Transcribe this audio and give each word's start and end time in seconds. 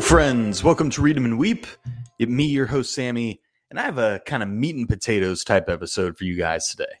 Friends. 0.00 0.64
Welcome 0.64 0.90
to 0.90 1.02
Read 1.02 1.16
'em 1.16 1.24
and 1.24 1.38
Weep. 1.38 1.66
It 2.18 2.28
me, 2.28 2.44
your 2.44 2.66
host 2.66 2.94
Sammy, 2.94 3.40
and 3.70 3.78
I 3.78 3.84
have 3.84 3.98
a 3.98 4.20
kind 4.26 4.42
of 4.42 4.48
meat 4.48 4.74
and 4.74 4.88
potatoes 4.88 5.44
type 5.44 5.68
episode 5.68 6.18
for 6.18 6.24
you 6.24 6.36
guys 6.36 6.68
today. 6.68 6.92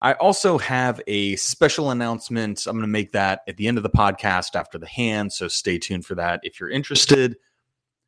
I 0.00 0.14
also 0.14 0.58
have 0.58 1.00
a 1.06 1.36
special 1.36 1.92
announcement. 1.92 2.66
I'm 2.66 2.74
going 2.74 2.82
to 2.82 2.88
make 2.88 3.12
that 3.12 3.42
at 3.46 3.56
the 3.56 3.68
end 3.68 3.76
of 3.76 3.84
the 3.84 3.90
podcast 3.90 4.56
after 4.56 4.76
the 4.76 4.88
hand, 4.88 5.32
so 5.32 5.46
stay 5.46 5.78
tuned 5.78 6.04
for 6.04 6.16
that 6.16 6.40
if 6.42 6.58
you're 6.58 6.70
interested. 6.70 7.36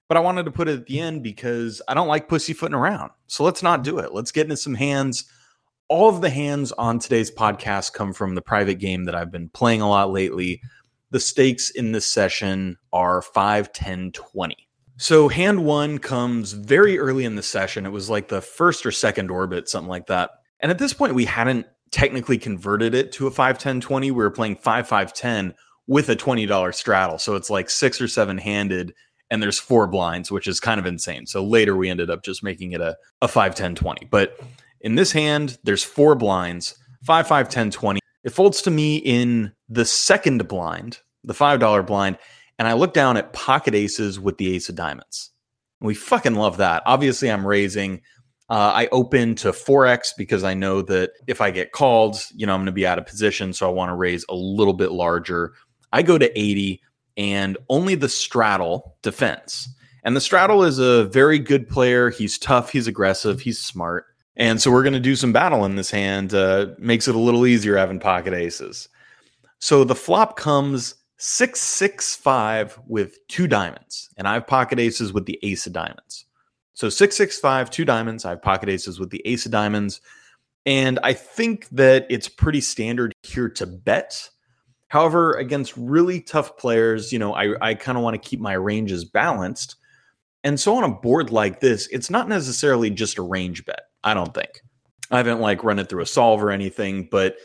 But 0.08 0.16
I 0.16 0.20
wanted 0.20 0.46
to 0.46 0.50
put 0.50 0.68
it 0.68 0.80
at 0.80 0.86
the 0.86 0.98
end 0.98 1.22
because 1.22 1.80
I 1.86 1.94
don't 1.94 2.08
like 2.08 2.28
pussyfooting 2.28 2.74
around. 2.74 3.12
So 3.28 3.44
let's 3.44 3.62
not 3.62 3.84
do 3.84 3.98
it. 3.98 4.12
Let's 4.12 4.32
get 4.32 4.46
into 4.46 4.56
some 4.56 4.74
hands. 4.74 5.24
All 5.88 6.08
of 6.08 6.22
the 6.22 6.30
hands 6.30 6.72
on 6.72 6.98
today's 6.98 7.30
podcast 7.30 7.92
come 7.92 8.12
from 8.12 8.34
the 8.34 8.42
private 8.42 8.80
game 8.80 9.04
that 9.04 9.14
I've 9.14 9.30
been 9.30 9.50
playing 9.50 9.80
a 9.80 9.88
lot 9.88 10.10
lately. 10.10 10.60
The 11.14 11.20
stakes 11.20 11.70
in 11.70 11.92
this 11.92 12.06
session 12.06 12.76
are 12.92 13.22
5, 13.22 13.72
10, 13.72 14.10
20. 14.10 14.68
So 14.96 15.28
hand 15.28 15.64
one 15.64 15.98
comes 15.98 16.50
very 16.50 16.98
early 16.98 17.24
in 17.24 17.36
the 17.36 17.42
session. 17.44 17.86
It 17.86 17.92
was 17.92 18.10
like 18.10 18.26
the 18.26 18.40
first 18.40 18.84
or 18.84 18.90
second 18.90 19.30
orbit, 19.30 19.68
something 19.68 19.88
like 19.88 20.08
that. 20.08 20.30
And 20.58 20.72
at 20.72 20.78
this 20.80 20.92
point, 20.92 21.14
we 21.14 21.24
hadn't 21.24 21.66
technically 21.92 22.36
converted 22.36 22.96
it 22.96 23.12
to 23.12 23.28
a 23.28 23.30
5, 23.30 23.58
10, 23.58 23.80
20. 23.80 24.10
We 24.10 24.16
were 24.16 24.28
playing 24.28 24.56
5, 24.56 24.88
5, 24.88 25.12
10 25.12 25.54
with 25.86 26.08
a 26.08 26.16
$20 26.16 26.74
straddle. 26.74 27.18
So 27.18 27.36
it's 27.36 27.48
like 27.48 27.70
six 27.70 28.00
or 28.00 28.08
seven 28.08 28.36
handed 28.36 28.92
and 29.30 29.40
there's 29.40 29.60
four 29.60 29.86
blinds, 29.86 30.32
which 30.32 30.48
is 30.48 30.58
kind 30.58 30.80
of 30.80 30.86
insane. 30.86 31.26
So 31.26 31.44
later 31.44 31.76
we 31.76 31.90
ended 31.90 32.10
up 32.10 32.24
just 32.24 32.42
making 32.42 32.72
it 32.72 32.80
a, 32.80 32.96
a 33.22 33.28
5, 33.28 33.54
10, 33.54 33.76
20. 33.76 34.08
But 34.10 34.40
in 34.80 34.96
this 34.96 35.12
hand, 35.12 35.58
there's 35.62 35.84
four 35.84 36.16
blinds, 36.16 36.76
5, 37.04 37.28
5, 37.28 37.48
10, 37.48 37.70
20. 37.70 38.00
It 38.24 38.30
folds 38.30 38.62
to 38.62 38.70
me 38.70 38.96
in 38.96 39.52
the 39.68 39.84
second 39.84 40.48
blind, 40.48 41.00
the 41.24 41.34
$5 41.34 41.86
blind, 41.86 42.18
and 42.58 42.68
I 42.68 42.74
look 42.74 42.94
down 42.94 43.16
at 43.16 43.32
pocket 43.32 43.74
aces 43.74 44.20
with 44.20 44.38
the 44.38 44.54
ace 44.54 44.68
of 44.68 44.76
diamonds. 44.76 45.30
We 45.80 45.94
fucking 45.94 46.34
love 46.34 46.58
that. 46.58 46.82
Obviously, 46.86 47.30
I'm 47.30 47.46
raising. 47.46 48.00
Uh, 48.48 48.72
I 48.74 48.88
open 48.92 49.34
to 49.36 49.52
4x 49.52 50.10
because 50.16 50.44
I 50.44 50.54
know 50.54 50.82
that 50.82 51.12
if 51.26 51.40
I 51.40 51.50
get 51.50 51.72
called, 51.72 52.16
you 52.34 52.46
know, 52.46 52.54
I'm 52.54 52.60
going 52.60 52.66
to 52.66 52.72
be 52.72 52.86
out 52.86 52.98
of 52.98 53.06
position. 53.06 53.52
So 53.52 53.68
I 53.68 53.72
want 53.72 53.90
to 53.90 53.94
raise 53.94 54.24
a 54.28 54.34
little 54.34 54.74
bit 54.74 54.92
larger. 54.92 55.52
I 55.92 56.02
go 56.02 56.18
to 56.18 56.38
80 56.38 56.80
and 57.16 57.56
only 57.68 57.94
the 57.94 58.08
straddle 58.08 58.96
defends. 59.02 59.68
And 60.04 60.14
the 60.14 60.20
straddle 60.20 60.62
is 60.62 60.78
a 60.78 61.04
very 61.06 61.38
good 61.38 61.68
player. 61.68 62.10
He's 62.10 62.38
tough, 62.38 62.70
he's 62.70 62.86
aggressive, 62.86 63.40
he's 63.40 63.58
smart. 63.58 64.04
And 64.36 64.60
so 64.60 64.70
we're 64.70 64.82
going 64.82 64.94
to 64.94 65.00
do 65.00 65.16
some 65.16 65.32
battle 65.32 65.64
in 65.64 65.76
this 65.76 65.90
hand. 65.90 66.34
Uh, 66.34 66.68
makes 66.78 67.08
it 67.08 67.14
a 67.14 67.20
little 67.20 67.46
easier 67.46 67.76
having 67.76 68.00
pocket 68.00 68.34
aces. 68.34 68.88
So 69.60 69.84
the 69.84 69.94
flop 69.94 70.36
comes 70.36 70.94
six 71.26 71.58
six 71.62 72.14
five 72.14 72.78
with 72.86 73.16
two 73.28 73.46
diamonds, 73.46 74.10
and 74.18 74.28
I 74.28 74.34
have 74.34 74.46
pocket 74.46 74.78
aces 74.78 75.14
with 75.14 75.24
the 75.24 75.38
ace 75.42 75.66
of 75.66 75.72
diamonds. 75.72 76.26
So 76.74 76.90
six 76.90 77.16
six 77.16 77.40
five, 77.40 77.70
two 77.70 77.86
diamonds. 77.86 78.26
I 78.26 78.30
have 78.30 78.42
pocket 78.42 78.68
aces 78.68 79.00
with 79.00 79.08
the 79.08 79.22
ace 79.24 79.46
of 79.46 79.52
diamonds, 79.52 80.02
and 80.66 80.98
I 81.02 81.14
think 81.14 81.66
that 81.70 82.06
it's 82.10 82.28
pretty 82.28 82.60
standard 82.60 83.14
here 83.22 83.48
to 83.48 83.64
bet. 83.66 84.28
However, 84.88 85.32
against 85.32 85.74
really 85.78 86.20
tough 86.20 86.58
players, 86.58 87.10
you 87.10 87.18
know, 87.18 87.32
I, 87.32 87.54
I 87.70 87.74
kind 87.74 87.96
of 87.96 88.04
want 88.04 88.22
to 88.22 88.28
keep 88.28 88.38
my 88.38 88.52
ranges 88.52 89.06
balanced. 89.06 89.76
And 90.44 90.60
so 90.60 90.76
on 90.76 90.84
a 90.84 90.90
board 90.90 91.30
like 91.30 91.60
this, 91.60 91.86
it's 91.86 92.10
not 92.10 92.28
necessarily 92.28 92.90
just 92.90 93.16
a 93.16 93.22
range 93.22 93.64
bet. 93.64 93.80
I 94.04 94.12
don't 94.12 94.34
think. 94.34 94.60
I 95.10 95.16
haven't 95.16 95.40
like 95.40 95.64
run 95.64 95.78
it 95.78 95.88
through 95.88 96.02
a 96.02 96.06
solve 96.06 96.42
or 96.42 96.50
anything, 96.50 97.08
but 97.10 97.36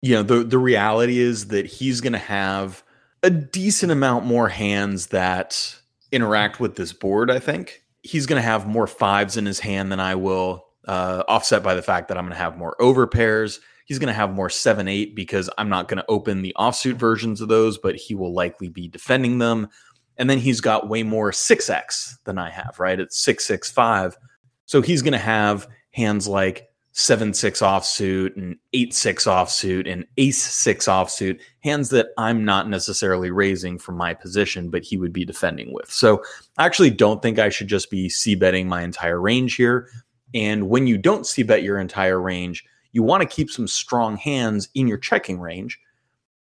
you 0.00 0.14
know, 0.14 0.22
the 0.22 0.42
the 0.42 0.58
reality 0.58 1.18
is 1.18 1.48
that 1.48 1.66
he's 1.66 2.00
going 2.00 2.14
to 2.14 2.18
have 2.18 2.82
a 3.22 3.30
decent 3.30 3.92
amount 3.92 4.24
more 4.24 4.48
hands 4.48 5.08
that 5.08 5.76
interact 6.12 6.60
with 6.60 6.76
this 6.76 6.92
board, 6.92 7.30
I 7.30 7.38
think. 7.38 7.82
He's 8.02 8.26
going 8.26 8.40
to 8.40 8.46
have 8.46 8.66
more 8.66 8.86
fives 8.86 9.36
in 9.36 9.46
his 9.46 9.58
hand 9.58 9.90
than 9.90 10.00
I 10.00 10.14
will, 10.14 10.66
uh, 10.86 11.24
offset 11.28 11.62
by 11.62 11.74
the 11.74 11.82
fact 11.82 12.08
that 12.08 12.16
I'm 12.16 12.24
going 12.24 12.36
to 12.36 12.42
have 12.42 12.56
more 12.56 12.80
over 12.80 13.06
pairs. 13.06 13.60
He's 13.86 13.98
going 13.98 14.08
to 14.08 14.14
have 14.14 14.32
more 14.32 14.50
7 14.50 14.86
8 14.86 15.14
because 15.14 15.50
I'm 15.58 15.68
not 15.68 15.88
going 15.88 15.98
to 15.98 16.04
open 16.08 16.42
the 16.42 16.54
offsuit 16.58 16.94
versions 16.94 17.40
of 17.40 17.48
those, 17.48 17.78
but 17.78 17.96
he 17.96 18.14
will 18.14 18.32
likely 18.32 18.68
be 18.68 18.88
defending 18.88 19.38
them. 19.38 19.68
And 20.16 20.30
then 20.30 20.38
he's 20.38 20.60
got 20.60 20.88
way 20.88 21.02
more 21.02 21.30
6x 21.30 22.16
than 22.24 22.38
I 22.38 22.50
have, 22.50 22.76
right? 22.78 22.98
It's 22.98 23.18
665. 23.18 24.16
So 24.64 24.82
he's 24.82 25.02
going 25.02 25.12
to 25.12 25.18
have 25.18 25.68
hands 25.92 26.26
like 26.26 26.68
seven 26.98 27.34
six 27.34 27.60
offsuit 27.60 28.34
and 28.38 28.56
eight 28.72 28.94
six 28.94 29.26
offsuit 29.26 29.90
and 29.90 30.06
ace 30.16 30.42
six 30.42 30.86
offsuit 30.86 31.38
hands 31.62 31.90
that 31.90 32.06
I'm 32.16 32.42
not 32.42 32.70
necessarily 32.70 33.30
raising 33.30 33.78
from 33.78 33.98
my 33.98 34.14
position, 34.14 34.70
but 34.70 34.82
he 34.82 34.96
would 34.96 35.12
be 35.12 35.26
defending 35.26 35.74
with. 35.74 35.92
So 35.92 36.22
I 36.56 36.64
actually 36.64 36.88
don't 36.88 37.20
think 37.20 37.38
I 37.38 37.50
should 37.50 37.68
just 37.68 37.90
be 37.90 38.08
c 38.08 38.34
betting 38.34 38.66
my 38.66 38.80
entire 38.82 39.20
range 39.20 39.56
here. 39.56 39.90
And 40.32 40.70
when 40.70 40.86
you 40.86 40.96
don't 40.96 41.26
c 41.26 41.42
bet 41.42 41.62
your 41.62 41.78
entire 41.78 42.18
range, 42.18 42.64
you 42.92 43.02
want 43.02 43.20
to 43.20 43.28
keep 43.28 43.50
some 43.50 43.68
strong 43.68 44.16
hands 44.16 44.70
in 44.74 44.88
your 44.88 44.96
checking 44.96 45.38
range. 45.38 45.78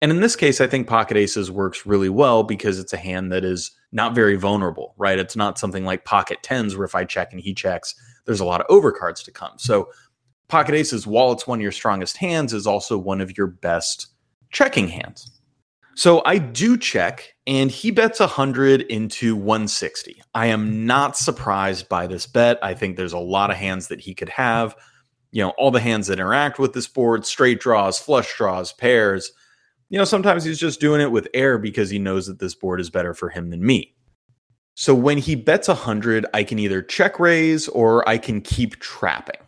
And 0.03 0.13
in 0.13 0.21
this 0.21 0.37
case, 0.37 0.61
I 0.61 0.69
think 0.69 0.87
pocket 0.87 1.17
aces 1.17 1.51
works 1.51 1.85
really 1.85 2.11
well 2.11 2.45
because 2.45 2.79
it's 2.79 2.93
a 2.93 2.99
hand 2.99 3.33
that 3.33 3.45
is 3.45 3.73
not 3.91 4.15
very 4.15 4.37
vulnerable, 4.37 4.95
right? 4.99 5.19
It's 5.19 5.35
not 5.35 5.59
something 5.59 5.85
like 5.85 6.05
pocket 6.05 6.45
tens 6.45 6.77
where 6.77 6.85
if 6.85 6.95
I 6.95 7.05
check 7.05 7.33
and 7.33 7.41
he 7.41 7.55
checks, 7.55 7.97
there's 8.25 8.41
a 8.41 8.45
lot 8.45 8.61
of 8.61 8.69
overcards 8.69 9.25
to 9.25 9.33
come. 9.33 9.55
So 9.57 9.89
pocket 10.49 10.75
aces, 10.75 11.07
while 11.07 11.33
it's 11.33 11.47
one 11.47 11.59
of 11.59 11.63
your 11.63 11.73
strongest 11.73 12.17
hands, 12.17 12.53
is 12.53 12.67
also 12.67 12.99
one 12.99 13.21
of 13.21 13.37
your 13.37 13.47
best 13.47 14.09
checking 14.51 14.89
hands. 14.89 15.31
So 15.97 16.23
I 16.25 16.39
do 16.39 16.77
check, 16.77 17.35
and 17.47 17.71
he 17.71 17.93
bets 17.93 18.19
100 18.19 18.83
into 18.83 19.37
160. 19.37 20.21
I 20.35 20.47
am 20.47 20.87
not 20.87 21.17
surprised 21.17 21.89
by 21.89 22.09
this 22.09 22.27
bet. 22.27 22.59
I 22.63 22.75
think 22.75 22.97
there's 22.97 23.13
a 23.13 23.19
lot 23.19 23.51
of 23.51 23.57
hands 23.57 23.89
that 23.89 24.01
he 24.01 24.15
could 24.15 24.29
have. 24.31 24.75
You 25.31 25.45
know, 25.45 25.51
all 25.51 25.71
the 25.71 25.81
hands 25.81 26.09
that 26.09 26.19
interact 26.19 26.59
with 26.59 26.73
this 26.73 26.89
board, 26.89 27.25
straight 27.25 27.61
draws, 27.61 27.99
flush 27.99 28.37
draws, 28.37 28.73
pairs. 28.73 29.33
You 29.89 29.99
know, 29.99 30.05
sometimes 30.05 30.43
he's 30.43 30.59
just 30.59 30.81
doing 30.81 31.01
it 31.01 31.13
with 31.13 31.29
air 31.33 31.59
because 31.59 31.91
he 31.91 31.99
knows 32.01 32.27
that 32.27 32.41
this 32.41 32.55
board 32.55 32.81
is 32.81 32.91
better 32.91 33.15
for 33.15 33.29
him 33.29 33.51
than 33.51 33.65
me. 33.65 33.95
So 34.75 34.95
when 34.95 35.19
he 35.19 35.37
bets 35.37 35.69
100, 35.69 36.27
I 36.35 36.43
can 36.43 36.59
either 36.59 36.83
check 36.83 37.21
raise 37.21 37.69
or 37.69 38.09
I 38.09 38.19
can 38.19 38.41
keep 38.41 38.81
trapping. 38.81 39.41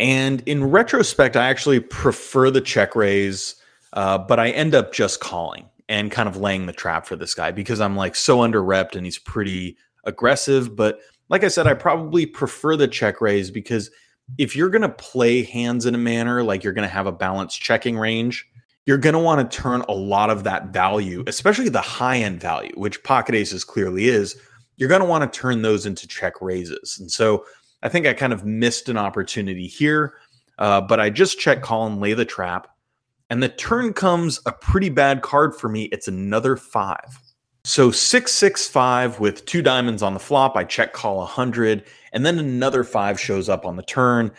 And 0.00 0.42
in 0.46 0.64
retrospect, 0.64 1.36
I 1.36 1.48
actually 1.48 1.80
prefer 1.80 2.50
the 2.50 2.60
check 2.60 2.96
raise, 2.96 3.56
uh, 3.92 4.18
but 4.18 4.40
I 4.40 4.50
end 4.50 4.74
up 4.74 4.92
just 4.92 5.20
calling 5.20 5.66
and 5.88 6.10
kind 6.10 6.28
of 6.28 6.36
laying 6.36 6.66
the 6.66 6.72
trap 6.72 7.06
for 7.06 7.16
this 7.16 7.34
guy 7.34 7.50
because 7.50 7.80
I'm 7.80 7.96
like 7.96 8.16
so 8.16 8.42
under 8.42 8.62
repped 8.62 8.96
and 8.96 9.04
he's 9.04 9.18
pretty 9.18 9.76
aggressive. 10.04 10.74
But 10.74 11.00
like 11.28 11.44
I 11.44 11.48
said, 11.48 11.66
I 11.66 11.74
probably 11.74 12.26
prefer 12.26 12.76
the 12.76 12.88
check 12.88 13.20
raise 13.20 13.50
because 13.50 13.90
if 14.38 14.56
you're 14.56 14.70
going 14.70 14.82
to 14.82 14.88
play 14.88 15.42
hands 15.42 15.86
in 15.86 15.94
a 15.94 15.98
manner 15.98 16.42
like 16.42 16.64
you're 16.64 16.72
going 16.72 16.88
to 16.88 16.94
have 16.94 17.06
a 17.06 17.12
balanced 17.12 17.60
checking 17.60 17.98
range, 17.98 18.46
you're 18.86 18.98
going 18.98 19.14
to 19.14 19.18
want 19.18 19.50
to 19.50 19.56
turn 19.56 19.82
a 19.88 19.92
lot 19.92 20.30
of 20.30 20.44
that 20.44 20.68
value, 20.72 21.22
especially 21.26 21.68
the 21.68 21.80
high 21.80 22.18
end 22.18 22.40
value, 22.40 22.72
which 22.74 23.02
pocket 23.02 23.34
aces 23.34 23.64
clearly 23.64 24.08
is. 24.08 24.36
You're 24.76 24.88
going 24.88 25.02
to 25.02 25.06
want 25.06 25.30
to 25.30 25.38
turn 25.38 25.62
those 25.62 25.86
into 25.86 26.08
check 26.08 26.40
raises. 26.40 26.98
And 26.98 27.10
so 27.10 27.44
I 27.82 27.88
think 27.88 28.06
I 28.06 28.14
kind 28.14 28.32
of 28.32 28.44
missed 28.44 28.88
an 28.88 28.96
opportunity 28.96 29.66
here, 29.66 30.14
uh, 30.58 30.80
but 30.80 31.00
I 31.00 31.10
just 31.10 31.38
check 31.38 31.62
call 31.62 31.86
and 31.86 32.00
lay 32.00 32.14
the 32.14 32.24
trap. 32.24 32.68
And 33.30 33.42
the 33.42 33.48
turn 33.48 33.92
comes 33.92 34.40
a 34.46 34.52
pretty 34.52 34.90
bad 34.90 35.22
card 35.22 35.54
for 35.54 35.68
me. 35.68 35.84
It's 35.84 36.06
another 36.06 36.56
five. 36.56 37.18
So 37.64 37.90
six, 37.90 38.32
six, 38.32 38.68
five 38.68 39.20
with 39.20 39.44
two 39.46 39.62
diamonds 39.62 40.02
on 40.02 40.14
the 40.14 40.20
flop. 40.20 40.56
I 40.56 40.64
check 40.64 40.92
call 40.92 41.18
100, 41.18 41.84
and 42.12 42.26
then 42.26 42.38
another 42.38 42.84
five 42.84 43.18
shows 43.18 43.48
up 43.48 43.64
on 43.64 43.76
the 43.76 43.82
turn. 43.82 44.32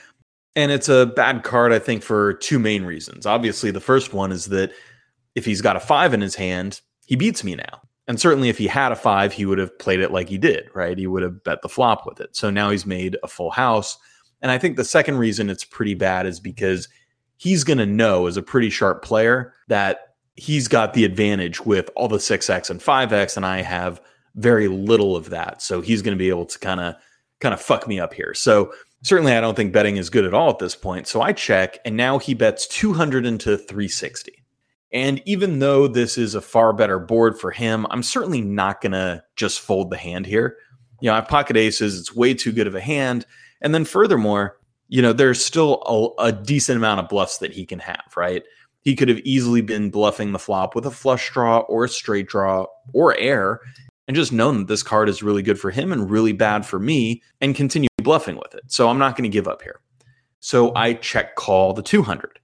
And 0.56 0.71
it's 0.71 0.89
a 0.89 1.07
bad 1.07 1.44
card, 1.44 1.71
I 1.71 1.79
think, 1.79 2.03
for 2.03 2.33
two 2.33 2.59
main 2.59 2.83
reasons. 2.83 3.25
Obviously, 3.25 3.71
the 3.71 3.79
first 3.79 4.13
one 4.13 4.31
is 4.31 4.45
that 4.47 4.71
if 5.35 5.45
he's 5.45 5.62
got 5.62 5.75
a 5.75 5.79
five 5.79 6.13
in 6.13 6.21
his 6.21 6.35
hand, 6.35 6.81
he 7.07 7.15
beats 7.15 7.44
me 7.44 7.56
now. 7.56 7.81
And 8.07 8.19
certainly, 8.19 8.50
if 8.50 8.57
he 8.57 8.67
had 8.67 8.91
a 8.91 8.97
five, 8.97 9.31
he 9.33 9.45
would 9.45 9.59
have 9.59 9.77
played 9.79 10.01
it 10.01 10.11
like 10.11 10.27
he 10.27 10.38
did, 10.38 10.69
right? 10.73 10.97
He 10.97 11.07
would 11.07 11.23
have 11.23 11.44
bet 11.44 11.61
the 11.61 11.69
flop 11.69 12.05
with 12.05 12.19
it. 12.19 12.35
So 12.35 12.50
now 12.50 12.69
he's 12.69 12.85
made 12.85 13.17
a 13.23 13.27
full 13.27 13.51
house. 13.51 13.97
And 14.41 14.51
I 14.51 14.57
think 14.57 14.75
the 14.75 14.83
second 14.83 15.17
reason 15.17 15.50
it's 15.50 15.63
pretty 15.63 15.94
bad 15.94 16.25
is 16.25 16.39
because 16.41 16.89
he's 17.38 17.63
going 17.63 17.77
to 17.77 17.85
know 17.85 18.27
as 18.27 18.38
a 18.38 18.44
pretty 18.44 18.69
sharp 18.69 19.03
player 19.03 19.53
that 19.69 20.15
he's 20.35 20.67
got 20.67 20.94
the 20.94 21.05
advantage 21.05 21.65
with 21.65 21.89
all 21.95 22.07
the 22.07 22.17
6x 22.17 22.69
and 22.69 22.79
5x 22.79 23.38
and 23.38 23.45
I 23.45 23.61
have 23.61 24.01
very 24.35 24.67
little 24.67 25.15
of 25.15 25.29
that. 25.29 25.61
So 25.61 25.81
he's 25.81 26.01
going 26.01 26.15
to 26.15 26.19
be 26.19 26.29
able 26.29 26.45
to 26.45 26.59
kind 26.59 26.79
of 26.79 26.95
kind 27.39 27.53
of 27.53 27.61
fuck 27.61 27.88
me 27.88 27.99
up 27.99 28.13
here. 28.13 28.33
So 28.33 28.73
certainly 29.03 29.33
I 29.33 29.41
don't 29.41 29.56
think 29.56 29.73
betting 29.73 29.97
is 29.97 30.09
good 30.09 30.25
at 30.25 30.33
all 30.33 30.49
at 30.49 30.59
this 30.59 30.75
point. 30.75 31.07
So 31.07 31.21
I 31.21 31.33
check 31.33 31.77
and 31.85 31.95
now 31.95 32.17
he 32.17 32.33
bets 32.33 32.67
200 32.67 33.25
into 33.25 33.57
360. 33.57 34.43
And 34.94 35.22
even 35.25 35.57
though 35.57 35.88
this 35.88 36.18
is 36.19 36.36
a 36.36 36.42
far 36.42 36.72
better 36.72 37.00
board 37.00 37.40
for 37.40 37.50
him, 37.50 37.88
I'm 37.90 38.04
certainly 38.04 38.42
not 38.42 38.80
going 38.80 38.92
to 38.92 39.24
just 39.36 39.60
fold 39.60 39.90
the 39.90 39.98
hand 39.98 40.28
here. 40.28 40.57
You 41.01 41.07
know, 41.07 41.13
I 41.13 41.16
have 41.16 41.28
pocket 41.28 41.57
aces, 41.57 42.00
it's 42.00 42.16
way 42.16 42.36
too 42.36 42.51
good 42.51 42.68
of 42.68 42.75
a 42.75 42.81
hand. 42.81 43.25
And 43.62 43.74
then 43.74 43.86
furthermore, 43.86 44.60
you 44.88 45.01
know, 45.01 45.12
there's 45.12 45.44
still 45.44 45.81
a, 46.19 46.28
a 46.28 46.31
decent 46.31 46.78
amount 46.78 47.00
of 47.00 47.10
bluffs 47.10 47.40
that 47.40 47.51
he 47.51 47.66
can 47.66 47.80
have, 47.80 48.13
right? 48.16 48.44
He 48.81 48.95
could 48.95 49.10
have 49.10 49.19
easily 49.19 49.62
been 49.62 49.90
bluffing 49.90 50.31
the 50.31 50.40
flop 50.40 50.75
with 50.75 50.86
a 50.86 50.92
flush 50.92 51.31
draw 51.31 51.60
or 51.62 51.86
a 51.86 51.90
straight 51.90 52.28
draw 52.28 52.68
or 52.94 53.18
air. 53.18 53.62
and 54.07 54.16
just 54.16 54.31
known 54.31 54.60
that 54.60 54.68
this 54.68 54.84
card 54.84 55.10
is 55.10 55.24
really 55.24 55.42
good 55.42 55.60
for 55.60 55.72
him 55.72 55.92
and 55.92 56.12
really 56.12 56.34
bad 56.34 56.66
for 56.66 56.78
me 56.78 57.24
and 57.42 57.56
continue 57.56 57.88
bluffing 58.04 58.36
with 58.36 58.54
it. 58.54 58.63
So 58.68 58.90
I'm 58.90 59.00
not 59.00 59.16
going 59.16 59.24
to 59.24 59.34
give 59.34 59.48
up 59.48 59.62
here. 59.62 59.80
So 60.40 60.75
I 60.75 60.94
check 60.94 61.36
call 61.36 61.74
the 61.74 61.81
200. 61.81 62.40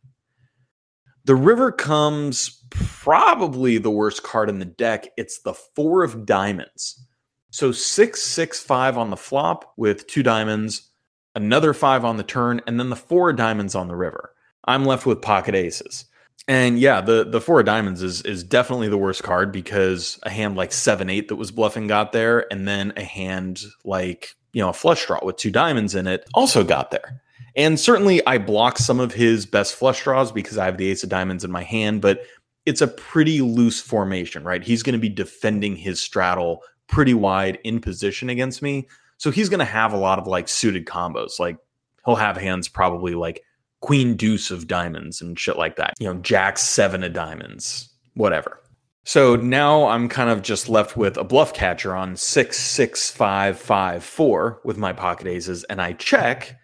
The 1.25 1.35
river 1.35 1.71
comes 1.71 2.63
probably 2.69 3.77
the 3.77 3.91
worst 3.91 4.23
card 4.23 4.49
in 4.49 4.59
the 4.59 4.65
deck. 4.65 5.07
It's 5.17 5.41
the 5.41 5.53
four 5.53 6.03
of 6.03 6.25
diamonds. 6.25 7.05
So 7.51 7.71
six, 7.71 8.21
six, 8.21 8.59
five 8.59 8.97
on 8.97 9.09
the 9.09 9.17
flop 9.17 9.73
with 9.75 10.07
two 10.07 10.23
diamonds, 10.23 10.89
another 11.35 11.73
five 11.73 12.05
on 12.05 12.17
the 12.17 12.23
turn, 12.23 12.61
and 12.67 12.79
then 12.79 12.89
the 12.89 12.95
four 12.95 13.33
diamonds 13.33 13.75
on 13.75 13.87
the 13.87 13.95
river. 13.95 14.33
I'm 14.65 14.85
left 14.85 15.05
with 15.05 15.21
pocket 15.21 15.55
aces. 15.55 16.05
And 16.47 16.79
yeah, 16.79 17.01
the 17.01 17.25
the 17.25 17.41
four 17.41 17.59
of 17.59 17.65
diamonds 17.65 18.01
is 18.01 18.21
is 18.23 18.43
definitely 18.43 18.89
the 18.89 18.97
worst 18.97 19.23
card 19.23 19.51
because 19.51 20.19
a 20.23 20.29
hand 20.29 20.55
like 20.55 20.71
seven 20.71 21.09
eight 21.09 21.27
that 21.27 21.35
was 21.35 21.51
bluffing 21.51 21.87
got 21.87 22.11
there, 22.11 22.51
and 22.51 22.67
then 22.67 22.93
a 22.97 23.03
hand 23.03 23.61
like 23.83 24.35
you 24.53 24.61
know 24.61 24.69
a 24.69 24.73
flush 24.73 25.05
draw 25.05 25.19
with 25.23 25.37
two 25.37 25.51
diamonds 25.51 25.93
in 25.95 26.07
it 26.07 26.27
also 26.33 26.63
got 26.63 26.91
there. 26.91 27.21
And 27.55 27.79
certainly 27.79 28.25
I 28.25 28.37
block 28.37 28.77
some 28.77 28.99
of 28.99 29.13
his 29.13 29.45
best 29.45 29.75
flush 29.75 30.03
draws 30.03 30.31
because 30.31 30.57
I 30.57 30.65
have 30.65 30.77
the 30.77 30.89
ace 30.89 31.03
of 31.03 31.09
diamonds 31.09 31.43
in 31.43 31.51
my 31.51 31.63
hand, 31.63 32.01
but 32.01 32.21
it's 32.65 32.81
a 32.81 32.87
pretty 32.87 33.41
loose 33.41 33.81
formation, 33.81 34.43
right? 34.43 34.63
He's 34.63 34.83
going 34.83 34.93
to 34.93 34.99
be 34.99 35.09
defending 35.09 35.75
his 35.75 36.01
straddle 36.01 36.61
pretty 36.87 37.13
wide 37.13 37.59
in 37.63 37.79
position 37.79 38.29
against 38.29 38.61
me. 38.61 38.87
So 39.17 39.31
he's 39.31 39.49
going 39.49 39.59
to 39.59 39.65
have 39.65 39.93
a 39.93 39.97
lot 39.97 40.19
of 40.19 40.27
like 40.27 40.47
suited 40.47 40.85
combos. 40.85 41.39
Like 41.39 41.57
he'll 42.05 42.15
have 42.15 42.37
hands 42.37 42.67
probably 42.67 43.15
like 43.15 43.43
queen 43.81 44.15
deuce 44.15 44.51
of 44.51 44.67
diamonds 44.67 45.21
and 45.21 45.39
shit 45.39 45.57
like 45.57 45.75
that. 45.77 45.93
You 45.99 46.07
know, 46.07 46.19
jack 46.21 46.57
seven 46.57 47.03
of 47.03 47.13
diamonds, 47.13 47.89
whatever. 48.13 48.61
So 49.05 49.35
now 49.35 49.87
I'm 49.87 50.07
kind 50.07 50.29
of 50.29 50.41
just 50.41 50.69
left 50.69 50.95
with 50.95 51.17
a 51.17 51.23
bluff 51.23 51.53
catcher 51.53 51.95
on 51.95 52.15
six, 52.15 52.59
six, 52.59 53.09
five, 53.09 53.57
five, 53.57 54.03
four 54.03 54.61
with 54.63 54.77
my 54.77 54.93
pocket 54.93 55.27
aces, 55.27 55.63
and 55.63 55.81
I 55.81 55.93
check. 55.93 56.55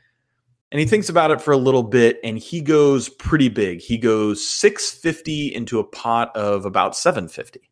And 0.71 0.79
he 0.79 0.85
thinks 0.85 1.09
about 1.09 1.31
it 1.31 1.41
for 1.41 1.51
a 1.51 1.57
little 1.57 1.83
bit 1.83 2.19
and 2.23 2.37
he 2.37 2.59
goes 2.59 3.07
pretty 3.07 3.49
big. 3.49 3.81
He 3.81 3.97
goes 3.97 4.45
650 4.45 5.53
into 5.53 5.79
a 5.79 5.83
pot 5.83 6.35
of 6.35 6.65
about 6.65 6.95
750. 6.95 7.69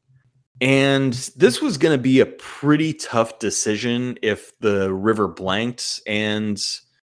And 0.61 1.13
this 1.35 1.61
was 1.61 1.77
going 1.77 1.97
to 1.97 2.01
be 2.01 2.19
a 2.19 2.25
pretty 2.25 2.93
tough 2.93 3.39
decision 3.39 4.17
if 4.21 4.57
the 4.59 4.93
river 4.93 5.27
blanked 5.27 6.01
and 6.07 6.57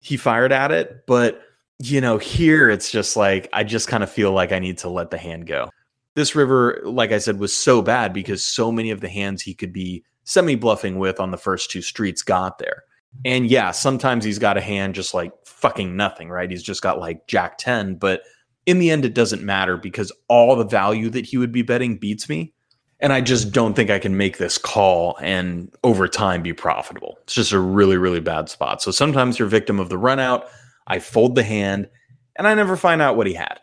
he 0.01 0.17
fired 0.17 0.51
at 0.51 0.71
it. 0.71 1.07
But, 1.07 1.41
you 1.79 2.01
know, 2.01 2.17
here 2.17 2.69
it's 2.69 2.91
just 2.91 3.15
like, 3.15 3.49
I 3.53 3.63
just 3.63 3.87
kind 3.87 4.03
of 4.03 4.11
feel 4.11 4.31
like 4.31 4.51
I 4.51 4.59
need 4.59 4.77
to 4.79 4.89
let 4.89 5.09
the 5.09 5.17
hand 5.17 5.47
go. 5.47 5.69
This 6.15 6.35
river, 6.35 6.81
like 6.83 7.11
I 7.11 7.19
said, 7.19 7.39
was 7.39 7.55
so 7.55 7.81
bad 7.81 8.13
because 8.13 8.43
so 8.43 8.71
many 8.71 8.91
of 8.91 9.01
the 9.01 9.09
hands 9.09 9.41
he 9.41 9.53
could 9.53 9.71
be 9.71 10.03
semi 10.25 10.55
bluffing 10.55 10.99
with 10.99 11.19
on 11.19 11.31
the 11.31 11.37
first 11.37 11.71
two 11.71 11.81
streets 11.81 12.21
got 12.21 12.59
there. 12.59 12.83
And 13.25 13.47
yeah, 13.47 13.71
sometimes 13.71 14.23
he's 14.23 14.39
got 14.39 14.57
a 14.57 14.61
hand 14.61 14.95
just 14.95 15.13
like 15.13 15.31
fucking 15.45 15.95
nothing, 15.95 16.29
right? 16.29 16.49
He's 16.49 16.63
just 16.63 16.81
got 16.81 16.99
like 16.99 17.27
Jack 17.27 17.57
10. 17.57 17.95
But 17.95 18.21
in 18.65 18.79
the 18.79 18.91
end, 18.91 19.05
it 19.05 19.13
doesn't 19.13 19.43
matter 19.43 19.77
because 19.77 20.11
all 20.27 20.55
the 20.55 20.65
value 20.65 21.09
that 21.09 21.25
he 21.25 21.37
would 21.37 21.51
be 21.51 21.61
betting 21.61 21.97
beats 21.97 22.29
me. 22.29 22.53
And 22.99 23.13
I 23.13 23.21
just 23.21 23.51
don't 23.51 23.75
think 23.75 23.89
I 23.89 23.99
can 23.99 24.17
make 24.17 24.37
this 24.37 24.57
call 24.57 25.17
and 25.21 25.73
over 25.83 26.07
time 26.07 26.41
be 26.41 26.53
profitable. 26.53 27.17
It's 27.23 27.35
just 27.35 27.51
a 27.51 27.59
really, 27.59 27.97
really 27.97 28.19
bad 28.19 28.49
spot. 28.49 28.81
So 28.81 28.91
sometimes 28.91 29.37
you're 29.37 29.47
victim 29.47 29.79
of 29.79 29.89
the 29.89 29.97
run 29.97 30.19
out. 30.19 30.47
I 30.87 30.99
fold 30.99 31.35
the 31.35 31.43
hand 31.43 31.89
and 32.35 32.47
I 32.47 32.55
never 32.55 32.75
find 32.75 33.01
out 33.01 33.15
what 33.15 33.27
he 33.27 33.33
had. 33.33 33.59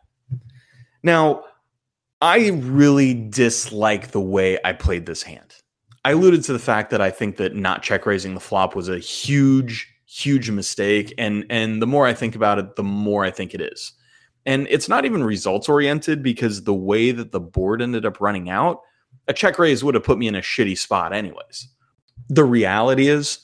Now, 1.03 1.45
I 2.21 2.49
really 2.51 3.13
dislike 3.29 4.13
the 4.13 4.21
way 4.21 4.59
I 4.65 4.73
played 4.73 5.05
this 5.05 5.23
hand. 5.23 5.44
I 6.05 6.13
alluded 6.13 6.45
to 6.45 6.53
the 6.53 6.59
fact 6.59 6.91
that 6.91 7.01
I 7.01 7.11
think 7.11 7.37
that 7.37 7.55
not 7.55 7.83
check 7.83 8.07
raising 8.07 8.35
the 8.35 8.41
flop 8.41 8.77
was 8.77 8.89
a 8.89 8.99
huge, 8.99 9.93
huge 10.07 10.51
mistake. 10.51 11.15
And 11.19 11.47
and 11.49 11.81
the 11.81 11.87
more 11.87 12.07
I 12.07 12.15
think 12.15 12.37
about 12.37 12.59
it, 12.59 12.77
the 12.77 12.83
more 12.83 13.25
I 13.25 13.31
think 13.31 13.55
it 13.55 13.61
is. 13.61 13.93
And 14.47 14.67
it's 14.69 14.89
not 14.89 15.07
even 15.07 15.25
results 15.25 15.69
oriented 15.69 16.23
because 16.23 16.65
the 16.65 16.75
way 16.75 17.11
that 17.13 17.33
the 17.33 17.41
board 17.41 17.81
ended 17.81 18.05
up 18.05 18.21
running 18.21 18.51
out 18.51 18.81
a 19.29 19.33
check 19.33 19.59
raise 19.59 19.83
would 19.83 19.95
have 19.95 20.05
put 20.05 20.19
me 20.19 20.27
in 20.27 20.35
a 20.35 20.41
shitty 20.41 20.77
spot 20.77 21.13
anyways. 21.13 21.69
The 22.29 22.45
reality 22.45 23.09
is, 23.09 23.39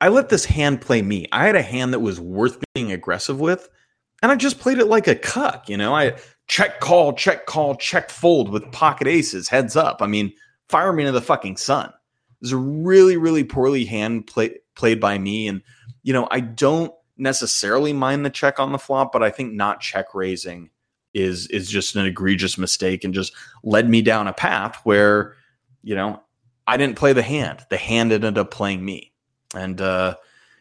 I 0.00 0.08
let 0.08 0.28
this 0.28 0.44
hand 0.44 0.80
play 0.80 1.02
me. 1.02 1.26
I 1.32 1.46
had 1.46 1.56
a 1.56 1.62
hand 1.62 1.92
that 1.92 2.00
was 2.00 2.20
worth 2.20 2.62
being 2.74 2.92
aggressive 2.92 3.40
with, 3.40 3.68
and 4.22 4.32
I 4.32 4.36
just 4.36 4.58
played 4.58 4.78
it 4.78 4.86
like 4.86 5.06
a 5.06 5.14
cuck. 5.14 5.68
You 5.68 5.76
know, 5.76 5.94
I 5.94 6.16
check 6.48 6.80
call, 6.80 7.12
check 7.12 7.46
call, 7.46 7.76
check 7.76 8.10
fold 8.10 8.50
with 8.50 8.70
pocket 8.72 9.06
aces, 9.06 9.48
heads 9.48 9.76
up. 9.76 10.02
I 10.02 10.06
mean, 10.06 10.32
fire 10.68 10.92
me 10.92 11.04
into 11.04 11.12
the 11.12 11.22
fucking 11.22 11.56
sun. 11.56 11.92
Was 12.42 12.52
a 12.52 12.58
really, 12.58 13.16
really 13.16 13.44
poorly 13.44 13.84
hand 13.84 14.26
play, 14.26 14.58
played 14.74 15.00
by 15.00 15.16
me. 15.16 15.48
And, 15.48 15.62
you 16.02 16.12
know, 16.12 16.28
I 16.30 16.40
don't 16.40 16.92
necessarily 17.16 17.92
mind 17.92 18.26
the 18.26 18.30
check 18.30 18.58
on 18.58 18.72
the 18.72 18.78
flop, 18.78 19.12
but 19.12 19.22
I 19.22 19.30
think 19.30 19.54
not 19.54 19.80
check 19.80 20.14
raising 20.14 20.70
is 21.14 21.46
is 21.48 21.68
just 21.68 21.94
an 21.96 22.06
egregious 22.06 22.56
mistake 22.56 23.04
and 23.04 23.14
just 23.14 23.32
led 23.62 23.88
me 23.88 24.02
down 24.02 24.26
a 24.26 24.32
path 24.32 24.80
where 24.84 25.34
you 25.82 25.94
know 25.94 26.20
I 26.66 26.76
didn't 26.76 26.96
play 26.96 27.12
the 27.12 27.22
hand. 27.22 27.64
The 27.70 27.76
hand 27.76 28.12
ended 28.12 28.38
up 28.38 28.50
playing 28.50 28.84
me, 28.84 29.12
and 29.54 29.80
uh, 29.80 30.16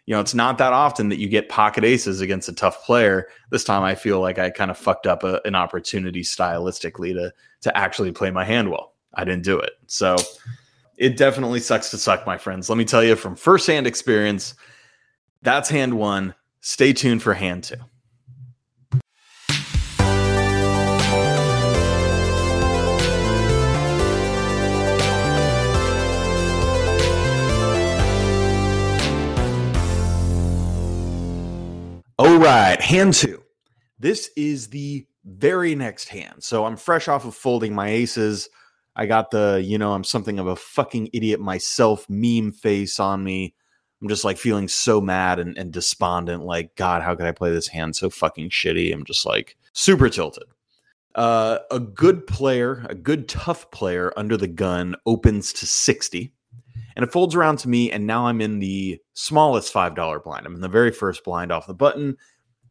you 0.06 0.14
know 0.14 0.22
it's 0.22 0.34
not 0.34 0.58
that 0.58 0.74
often 0.74 1.10
that 1.10 1.20
you 1.20 1.30
get 1.30 1.50
pocket 1.50 1.84
aces 1.84 2.22
against 2.22 2.50
a 2.50 2.54
tough 2.54 2.84
player. 2.86 3.28
This 3.50 3.64
time 3.64 3.84
I 3.84 3.96
feel 3.96 4.20
like 4.20 4.40
I 4.40 4.50
kind 4.50 4.72
of 4.72 4.78
fucked 4.78 5.08
up 5.08 5.24
a, 5.24 5.42
an 5.46 5.56
opportunity 5.56 6.22
stylistically 6.22 7.14
to 7.14 7.34
to 7.62 7.78
actually 7.78 8.12
play 8.12 8.32
my 8.32 8.44
hand 8.44 8.70
well. 8.70 8.94
I 9.14 9.24
didn't 9.24 9.44
do 9.44 9.60
it, 9.60 9.74
so 9.88 10.16
it 11.02 11.18
definitely 11.18 11.60
sucks 11.60 11.90
to 11.90 11.98
suck, 11.98 12.28
my 12.28 12.38
friends. 12.38 12.70
Let 12.70 12.78
me 12.78 12.86
tell 12.86 13.04
you 13.04 13.16
from 13.16 13.36
firsthand 13.36 13.88
experience. 13.88 14.54
That's 15.42 15.68
hand 15.68 15.96
one. 15.96 16.36
Stay 16.60 16.94
tuned 16.94 17.24
for 17.24 17.34
hand 17.34 17.64
two. 17.64 17.76
All 32.20 32.38
right, 32.38 32.80
hand 32.80 33.16
two. 33.16 33.42
This 33.98 34.30
is 34.38 34.68
the 34.68 35.08
very 35.26 35.74
next 35.74 36.10
hand. 36.10 36.44
So 36.44 36.66
I'm 36.66 36.78
fresh 36.78 37.08
off 37.08 37.26
of 37.26 37.34
folding 37.34 37.74
my 37.74 37.90
aces. 37.90 38.48
I 38.96 39.06
got 39.06 39.32
the, 39.32 39.62
you 39.64 39.78
know, 39.78 39.94
I'm 39.94 40.04
something 40.04 40.40
of 40.40 40.48
a 40.48 40.56
fucking 40.56 41.10
idiot 41.14 41.40
myself 41.40 42.10
meme 42.10 42.52
face 42.52 43.00
on 43.00 43.24
me. 43.24 43.56
I'm 44.02 44.10
just 44.10 44.26
like 44.26 44.38
feeling 44.38 44.68
so 44.68 45.00
mad 45.00 45.40
and, 45.40 45.58
and 45.58 45.72
despondent. 45.72 46.44
Like, 46.44 46.76
God, 46.76 47.02
how 47.02 47.16
could 47.16 47.26
I 47.26 47.32
play 47.32 47.52
this 47.52 47.68
hand 47.68 47.96
so 47.96 48.10
fucking 48.10 48.50
shitty? 48.50 48.94
I'm 48.94 49.06
just 49.06 49.26
like 49.26 49.56
super 49.74 50.10
tilted. 50.10 50.46
Uh, 51.16 51.60
a 51.70 51.80
good 51.80 52.26
player, 52.26 52.86
a 52.90 52.96
good 52.96 53.28
tough 53.28 53.70
player 53.72 54.14
under 54.18 54.38
the 54.38 54.48
gun 54.48 54.96
opens 55.06 55.54
to 55.54 55.66
60 55.66 56.34
and 56.96 57.04
it 57.04 57.12
folds 57.12 57.36
around 57.36 57.58
to 57.58 57.70
me 57.70 57.92
and 57.92 58.06
now 58.06 58.28
i'm 58.28 58.42
in 58.42 58.60
the 58.60 59.00
smallest 59.14 59.74
$5 59.74 60.24
blind 60.24 60.46
i'm 60.46 60.56
in 60.56 60.62
the 60.62 60.70
very 60.70 60.92
first 60.92 61.24
blind 61.24 61.52
off 61.52 61.68
the 61.68 61.74
button 61.74 62.18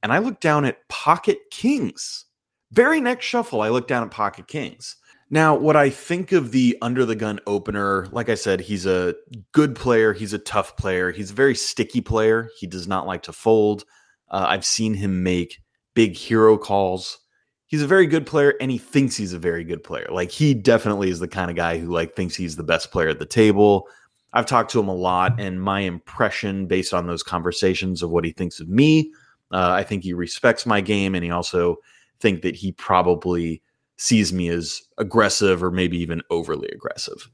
and 0.02 0.12
i 0.12 0.18
look 0.18 0.40
down 0.40 0.64
at 0.64 0.86
pocket 0.88 1.38
kings 1.50 2.26
very 2.72 3.00
next 3.00 3.24
shuffle 3.26 3.62
i 3.62 3.68
look 3.68 3.88
down 3.88 4.02
at 4.02 4.10
pocket 4.10 4.46
kings 4.46 4.96
now 5.30 5.54
what 5.54 5.76
i 5.76 5.88
think 5.88 6.32
of 6.32 6.52
the 6.52 6.76
under 6.82 7.06
the 7.06 7.16
gun 7.16 7.40
opener 7.46 8.06
like 8.12 8.28
i 8.28 8.34
said 8.34 8.60
he's 8.60 8.86
a 8.86 9.14
good 9.52 9.74
player 9.74 10.12
he's 10.12 10.32
a 10.32 10.38
tough 10.38 10.76
player 10.76 11.10
he's 11.10 11.30
a 11.30 11.34
very 11.34 11.54
sticky 11.54 12.00
player 12.00 12.48
he 12.58 12.66
does 12.66 12.86
not 12.86 13.06
like 13.06 13.22
to 13.22 13.32
fold. 13.32 13.84
Uh, 14.28 14.46
i've 14.48 14.64
seen 14.64 14.94
him 14.94 15.22
make 15.22 15.60
big 15.94 16.16
hero 16.16 16.56
calls. 16.56 17.18
He's 17.66 17.82
a 17.82 17.86
very 17.86 18.06
good 18.06 18.26
player 18.26 18.54
and 18.60 18.70
he 18.70 18.78
thinks 18.78 19.16
he's 19.16 19.32
a 19.32 19.38
very 19.38 19.64
good 19.64 19.84
player. 19.84 20.08
Like 20.10 20.30
he 20.30 20.54
definitely 20.54 21.10
is 21.10 21.20
the 21.20 21.28
kind 21.28 21.50
of 21.50 21.56
guy 21.56 21.78
who 21.78 21.88
like 21.88 22.14
thinks 22.14 22.34
he's 22.34 22.56
the 22.56 22.62
best 22.62 22.90
player 22.90 23.08
at 23.08 23.18
the 23.18 23.26
table. 23.26 23.86
I've 24.32 24.46
talked 24.46 24.70
to 24.72 24.80
him 24.80 24.88
a 24.88 24.94
lot, 24.94 25.40
and 25.40 25.60
my 25.60 25.80
impression 25.80 26.66
based 26.66 26.94
on 26.94 27.06
those 27.06 27.22
conversations 27.22 28.02
of 28.02 28.10
what 28.10 28.24
he 28.24 28.30
thinks 28.30 28.60
of 28.60 28.68
me, 28.68 29.12
uh, 29.50 29.72
I 29.72 29.82
think 29.82 30.04
he 30.04 30.12
respects 30.12 30.64
my 30.64 30.80
game, 30.80 31.16
and 31.16 31.24
he 31.24 31.30
also 31.32 31.78
think 32.20 32.42
that 32.42 32.54
he 32.54 32.70
probably 32.70 33.60
sees 34.00 34.32
me 34.32 34.48
as 34.48 34.80
aggressive 34.96 35.62
or 35.62 35.70
maybe 35.70 35.98
even 35.98 36.22
overly 36.30 36.68
aggressive. 36.68 37.28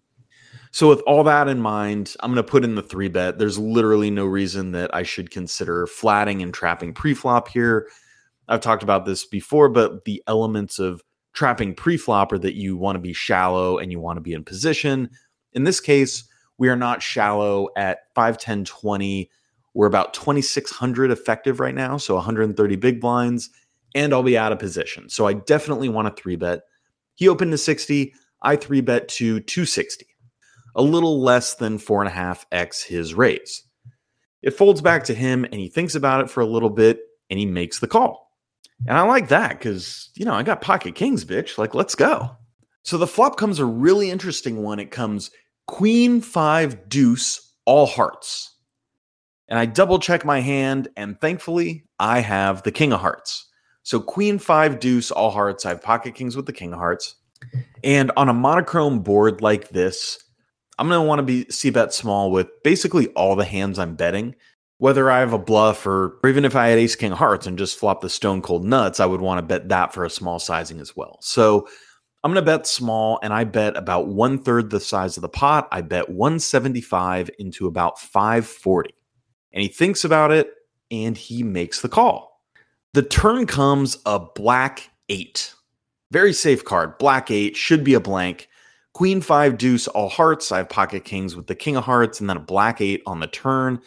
So, 0.73 0.89
with 0.89 1.01
all 1.07 1.23
that 1.23 1.47
in 1.47 1.61
mind, 1.61 2.17
I'm 2.21 2.33
going 2.33 2.45
to 2.45 2.51
put 2.51 2.65
in 2.65 2.75
the 2.75 2.83
three 2.83 3.09
bet. 3.09 3.39
There's 3.39 3.57
literally 3.57 4.11
no 4.11 4.27
reason 4.27 4.73
that 4.73 4.93
I 4.93 5.05
should 5.05 5.31
consider 5.31 5.87
flatting 5.87 6.43
and 6.43 6.53
trapping 6.53 6.93
preflop 6.93 7.49
here. 7.49 7.89
I've 8.49 8.61
talked 8.61 8.83
about 8.83 9.07
this 9.07 9.25
before, 9.25 9.69
but 9.69 10.05
the 10.05 10.23
elements 10.27 10.81
of 10.81 11.03
trapping 11.33 11.75
preflop 11.75 12.33
are 12.33 12.39
that 12.39 12.57
you 12.57 12.77
want 12.77 12.97
to 12.97 13.01
be 13.01 13.13
shallow 13.13 13.79
and 13.79 13.93
you 13.93 14.01
want 14.01 14.17
to 14.17 14.23
be 14.23 14.33
in 14.33 14.43
position. 14.43 15.09
In 15.53 15.63
this 15.63 15.79
case, 15.79 16.25
we 16.59 16.69
are 16.69 16.77
not 16.77 17.01
shallow 17.01 17.69
at 17.77 18.13
5, 18.17 18.39
10, 18.39 18.65
20. 18.65 19.31
We're 19.73 19.87
about 19.87 20.15
2,600 20.15 21.11
effective 21.13 21.61
right 21.61 21.75
now. 21.75 21.97
So 21.97 22.17
130 22.17 22.77
big 22.77 23.01
blinds, 23.01 23.51
and 23.95 24.13
I'll 24.13 24.23
be 24.23 24.39
out 24.39 24.53
of 24.53 24.59
position. 24.59 25.09
So 25.09 25.27
I 25.27 25.35
definitely 25.35 25.89
want 25.89 26.09
a 26.09 26.11
three 26.11 26.37
bet. 26.37 26.63
He 27.15 27.29
opened 27.29 27.53
to 27.53 27.59
60. 27.59 28.13
I 28.43 28.57
three 28.57 28.81
bet 28.81 29.09
to 29.09 29.41
260. 29.41 30.07
a 30.75 30.83
little 30.83 31.23
less 31.23 31.55
than 31.55 31.79
four 31.79 32.03
and 32.03 32.09
a 32.09 32.13
half 32.13 32.47
X 32.53 32.83
his 32.83 33.15
raise. 33.15 33.63
It 34.43 34.51
folds 34.51 34.83
back 34.83 35.05
to 35.05 35.15
him 35.15 35.45
and 35.45 35.55
he 35.55 35.69
thinks 35.69 35.95
about 35.95 36.21
it 36.21 36.31
for 36.31 36.41
a 36.41 36.47
little 36.47 36.71
bit 36.71 37.01
and 37.31 37.39
he 37.39 37.47
makes 37.47 37.81
the 37.81 37.89
call. 37.89 38.31
And 38.87 38.97
I 38.97 39.03
like 39.03 39.29
that 39.29 39.59
because, 39.59 40.11
you 40.15 40.25
know, 40.27 40.35
I 40.35 40.43
got 40.43 40.61
pocket 40.61 40.95
kings, 40.95 41.25
bitch. 41.25 41.57
Like, 41.57 41.75
let's 41.75 41.95
go. 41.95 42.37
So 42.83 42.99
the 42.99 43.07
flop 43.07 43.37
comes 43.37 43.59
a 43.59 43.65
really 43.65 44.11
interesting 44.11 44.63
one. 44.63 44.79
It 44.79 44.91
comes 44.91 45.31
queen 45.67 46.21
five 46.21 46.89
deuce, 46.89 47.55
all 47.65 47.87
hearts. 47.87 48.55
And 49.49 49.59
I 49.59 49.67
double 49.67 49.99
check 49.99 50.25
my 50.25 50.41
hand, 50.41 50.89
and 50.97 51.21
thankfully, 51.21 51.85
I 51.99 52.21
have 52.21 52.63
the 52.63 52.73
king 52.73 52.93
of 52.93 53.01
hearts. 53.01 53.46
So 53.87 54.01
queen 54.01 54.41
five 54.41 54.81
deuce, 54.81 55.13
all 55.13 55.31
hearts. 55.31 55.65
I 55.65 55.69
have 55.69 55.81
pocket 55.81 56.17
kings 56.17 56.35
with 56.35 56.47
the 56.47 56.53
king 56.53 56.73
of 56.73 56.81
hearts. 56.81 57.15
And 57.85 58.11
on 58.17 58.29
a 58.29 58.35
monochrome 58.35 58.99
board 58.99 59.43
like 59.43 59.69
this, 59.69 60.19
I'm 60.77 60.89
to 60.89 61.01
want 61.01 61.21
to 61.21 61.23
be 61.23 61.47
c 61.51 61.71
bet 61.71 61.95
small 61.95 62.33
with 62.33 62.49
basically 62.65 63.07
all 63.11 63.37
the 63.37 63.45
hands 63.45 63.79
I'm 63.79 63.95
betting. 63.95 64.35
Whether 64.79 65.09
I 65.09 65.21
have 65.21 65.33
a 65.33 65.39
bluff 65.39 65.87
or, 65.87 66.19
or 66.25 66.29
even 66.29 66.45
if 66.45 66.57
I 66.57 66.67
had 66.67 66.81
ace 66.81 66.97
king 66.97 67.13
hearts 67.13 67.47
and 67.47 67.57
just 67.57 67.79
flop 67.79 68.01
the 68.01 68.11
stone 68.11 68.43
cold 68.43 68.65
nuts, 68.65 68.99
I 68.99 69.07
would 69.07 69.21
want 69.21 69.39
to 69.39 69.47
bet 69.47 69.69
that 69.69 69.95
for 69.95 70.05
a 70.05 70.11
small 70.11 70.41
sizing 70.41 70.81
as 70.81 70.97
well. 70.97 71.19
So 71.23 71.69
I'm 72.25 72.33
going 72.33 72.45
to 72.45 72.51
bet 72.51 72.67
small 72.67 73.21
and 73.23 73.33
I 73.33 73.45
bet 73.45 73.77
about 73.77 74.09
one 74.09 74.43
third 74.43 74.71
the 74.71 74.81
size 74.81 75.17
of 75.17 75.21
the 75.21 75.29
pot. 75.29 75.69
I 75.71 75.83
bet 75.83 76.09
175 76.09 77.31
into 77.39 77.69
about 77.69 78.01
540. 78.01 78.93
And 79.53 79.63
he 79.63 79.69
thinks 79.69 80.05
about 80.05 80.33
it 80.33 80.51
and 80.91 81.17
he 81.17 81.45
makes 81.45 81.83
the 81.83 81.89
call. 81.89 82.36
The 82.97 83.03
turn 83.03 83.45
comes 83.45 83.99
a 84.07 84.19
black 84.19 84.89
eight. 85.11 85.53
Very 86.13 86.33
safe 86.33 86.65
card. 86.65 86.97
Black 86.97 87.31
eight 87.31 87.55
should 87.55 87.85
be 87.85 87.93
a 87.93 88.01
blank. 88.01 88.49
Queen 88.95 89.21
five 89.21 89.59
deuce 89.59 89.87
all 89.87 90.09
hearts. 90.09 90.51
I 90.51 90.57
have 90.57 90.71
pocket 90.71 91.05
kings 91.05 91.37
with 91.37 91.47
the 91.47 91.55
king 91.55 91.77
of 91.77 91.85
hearts 91.85 92.21
and 92.21 92.31
then 92.31 92.39
a 92.39 92.41
black 92.41 92.81
eight 92.81 93.03
on 93.05 93.21
the 93.21 93.27
turn. 93.27 93.83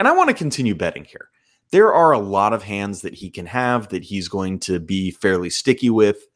And 0.00 0.08
I 0.08 0.16
want 0.16 0.28
to 0.28 0.34
continue 0.34 0.74
betting 0.74 1.04
here. 1.04 1.28
There 1.70 1.94
are 1.94 2.10
a 2.10 2.18
lot 2.18 2.52
of 2.52 2.64
hands 2.64 3.02
that 3.02 3.14
he 3.14 3.30
can 3.30 3.46
have 3.46 3.90
that 3.90 4.02
he's 4.02 4.26
going 4.26 4.58
to 4.58 4.80
be 4.80 5.12
fairly 5.12 5.48
sticky 5.48 5.90
with. 5.90 6.26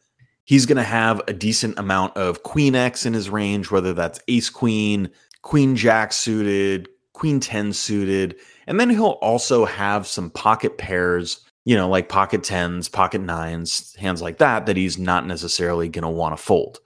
He's 0.45 0.65
going 0.65 0.77
to 0.77 0.85
have 0.85 1.21
a 1.27 1.33
decent 1.33 1.77
amount 1.77 2.17
of 2.17 2.45
queen 2.45 2.77
X 2.77 3.05
in 3.05 3.15
his 3.15 3.29
range, 3.29 3.73
whether 3.73 3.93
that's 3.93 4.21
ace 4.29 4.49
queen, 4.49 5.11
queen 5.43 5.75
jack 5.75 6.13
suited, 6.13 6.89
queen 7.15 7.41
10 7.41 7.73
suited. 7.73 8.37
And 8.69 8.79
then 8.79 8.91
he'll 8.91 9.19
also 9.23 9.65
have 9.65 10.07
some 10.07 10.31
pocket 10.31 10.79
pairs, 10.79 11.41
you 11.67 11.75
know, 11.75 11.89
like 11.89 12.09
pocket 12.09 12.45
tens, 12.45 12.89
pocket 12.89 13.21
nines, 13.21 13.95
hands 13.97 14.23
like 14.23 14.39
that, 14.39 14.67
that 14.67 14.77
he's 14.77 14.99
not 14.99 15.27
necessarily 15.27 15.89
going 15.89 16.05
to 16.05 16.09
want 16.09 16.35
to 16.35 16.43
fold. 16.43 16.79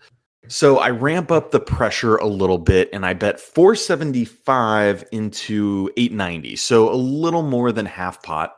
So 0.48 0.78
I 0.78 0.88
ramp 0.88 1.30
up 1.30 1.50
the 1.50 1.60
pressure 1.60 2.16
a 2.16 2.26
little 2.26 2.56
bit 2.56 2.88
and 2.94 3.04
I 3.04 3.12
bet 3.12 3.38
475 3.38 5.04
into 5.12 5.90
890. 5.98 6.56
So 6.56 6.90
a 6.90 6.96
little 6.96 7.42
more 7.42 7.72
than 7.72 7.84
half 7.84 8.22
pot. 8.22 8.56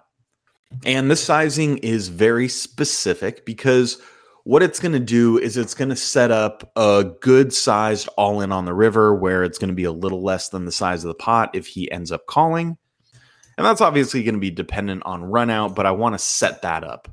And 0.86 1.10
this 1.10 1.22
sizing 1.22 1.78
is 1.78 2.06
very 2.06 2.48
specific 2.48 3.44
because 3.44 4.00
what 4.44 4.62
it's 4.62 4.78
going 4.78 4.92
to 4.92 5.00
do 5.00 5.38
is 5.38 5.56
it's 5.56 5.74
going 5.74 5.90
to 5.90 5.96
set 5.96 6.30
up 6.30 6.70
a 6.76 7.04
good 7.20 7.52
sized 7.52 8.08
all 8.16 8.40
in 8.40 8.52
on 8.52 8.64
the 8.64 8.74
river 8.74 9.12
where 9.12 9.42
it's 9.42 9.58
going 9.58 9.70
to 9.70 9.74
be 9.74 9.84
a 9.84 9.92
little 9.92 10.22
less 10.22 10.50
than 10.50 10.66
the 10.66 10.72
size 10.72 11.02
of 11.02 11.08
the 11.08 11.14
pot 11.14 11.50
if 11.52 11.66
he 11.66 11.90
ends 11.90 12.12
up 12.12 12.26
calling. 12.28 12.78
And 13.56 13.66
that's 13.66 13.80
obviously 13.80 14.23
going 14.23 14.35
to 14.35 14.40
be 14.40 14.50
dependent 14.50 15.02
on 15.04 15.25
run 15.25 15.50
out, 15.50 15.75
but 15.75 15.87
I 15.87 15.90
want 15.90 16.14
to 16.14 16.18
set 16.18 16.62
that 16.62 16.85
up 16.85 17.09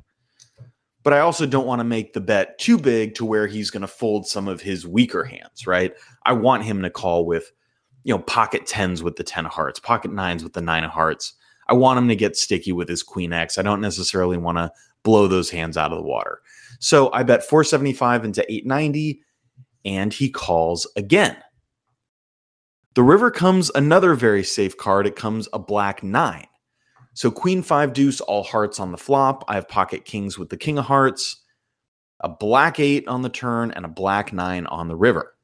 but 1.02 1.12
I 1.12 1.20
also 1.20 1.46
don't 1.46 1.66
want 1.66 1.80
to 1.80 1.84
make 1.84 2.12
the 2.12 2.20
bet 2.20 2.58
too 2.58 2.78
big 2.78 3.14
to 3.14 3.24
where 3.24 3.46
he's 3.46 3.70
going 3.70 3.80
to 3.82 3.88
fold 3.88 4.26
some 4.26 4.48
of 4.48 4.60
his 4.60 4.86
weaker 4.86 5.24
hands, 5.24 5.66
right? 5.66 5.94
I 6.24 6.32
want 6.32 6.64
him 6.64 6.82
to 6.82 6.90
call 6.90 7.24
with, 7.24 7.52
you 8.04 8.14
know, 8.14 8.20
pocket 8.22 8.66
tens 8.66 9.02
with 9.02 9.16
the 9.16 9.24
10 9.24 9.46
of 9.46 9.52
hearts, 9.52 9.80
pocket 9.80 10.12
nines 10.12 10.44
with 10.44 10.52
the 10.52 10.60
nine 10.60 10.84
of 10.84 10.90
hearts. 10.90 11.34
I 11.68 11.74
want 11.74 11.98
him 11.98 12.08
to 12.08 12.16
get 12.16 12.36
sticky 12.36 12.72
with 12.72 12.88
his 12.88 13.02
queen 13.02 13.32
X. 13.32 13.56
I 13.56 13.62
don't 13.62 13.80
necessarily 13.80 14.36
want 14.36 14.58
to 14.58 14.70
blow 15.02 15.26
those 15.26 15.50
hands 15.50 15.76
out 15.76 15.92
of 15.92 15.98
the 15.98 16.04
water. 16.04 16.40
So 16.80 17.10
I 17.12 17.22
bet 17.22 17.44
475 17.44 18.24
into 18.24 18.42
890, 18.52 19.22
and 19.86 20.12
he 20.12 20.28
calls 20.28 20.86
again. 20.96 21.36
The 22.94 23.02
river 23.04 23.30
comes 23.30 23.70
another 23.74 24.14
very 24.14 24.42
safe 24.42 24.76
card. 24.76 25.06
It 25.06 25.14
comes 25.14 25.48
a 25.52 25.60
black 25.60 26.02
nine. 26.02 26.46
So 27.14 27.30
queen 27.30 27.62
five 27.62 27.92
deuce, 27.92 28.20
all 28.20 28.42
hearts 28.42 28.80
on 28.80 28.90
the 28.90 28.98
flop. 28.98 29.44
I 29.46 29.54
have 29.54 29.68
pocket 29.68 30.04
kings 30.04 30.38
with 30.38 30.48
the 30.48 30.56
king 30.56 30.78
of 30.78 30.86
hearts, 30.86 31.40
a 32.20 32.28
black 32.28 32.80
eight 32.80 33.06
on 33.06 33.22
the 33.22 33.28
turn, 33.28 33.70
and 33.70 33.84
a 33.84 33.88
black 33.88 34.32
nine 34.32 34.66
on 34.66 34.88
the 34.88 34.96
river. 34.96 35.34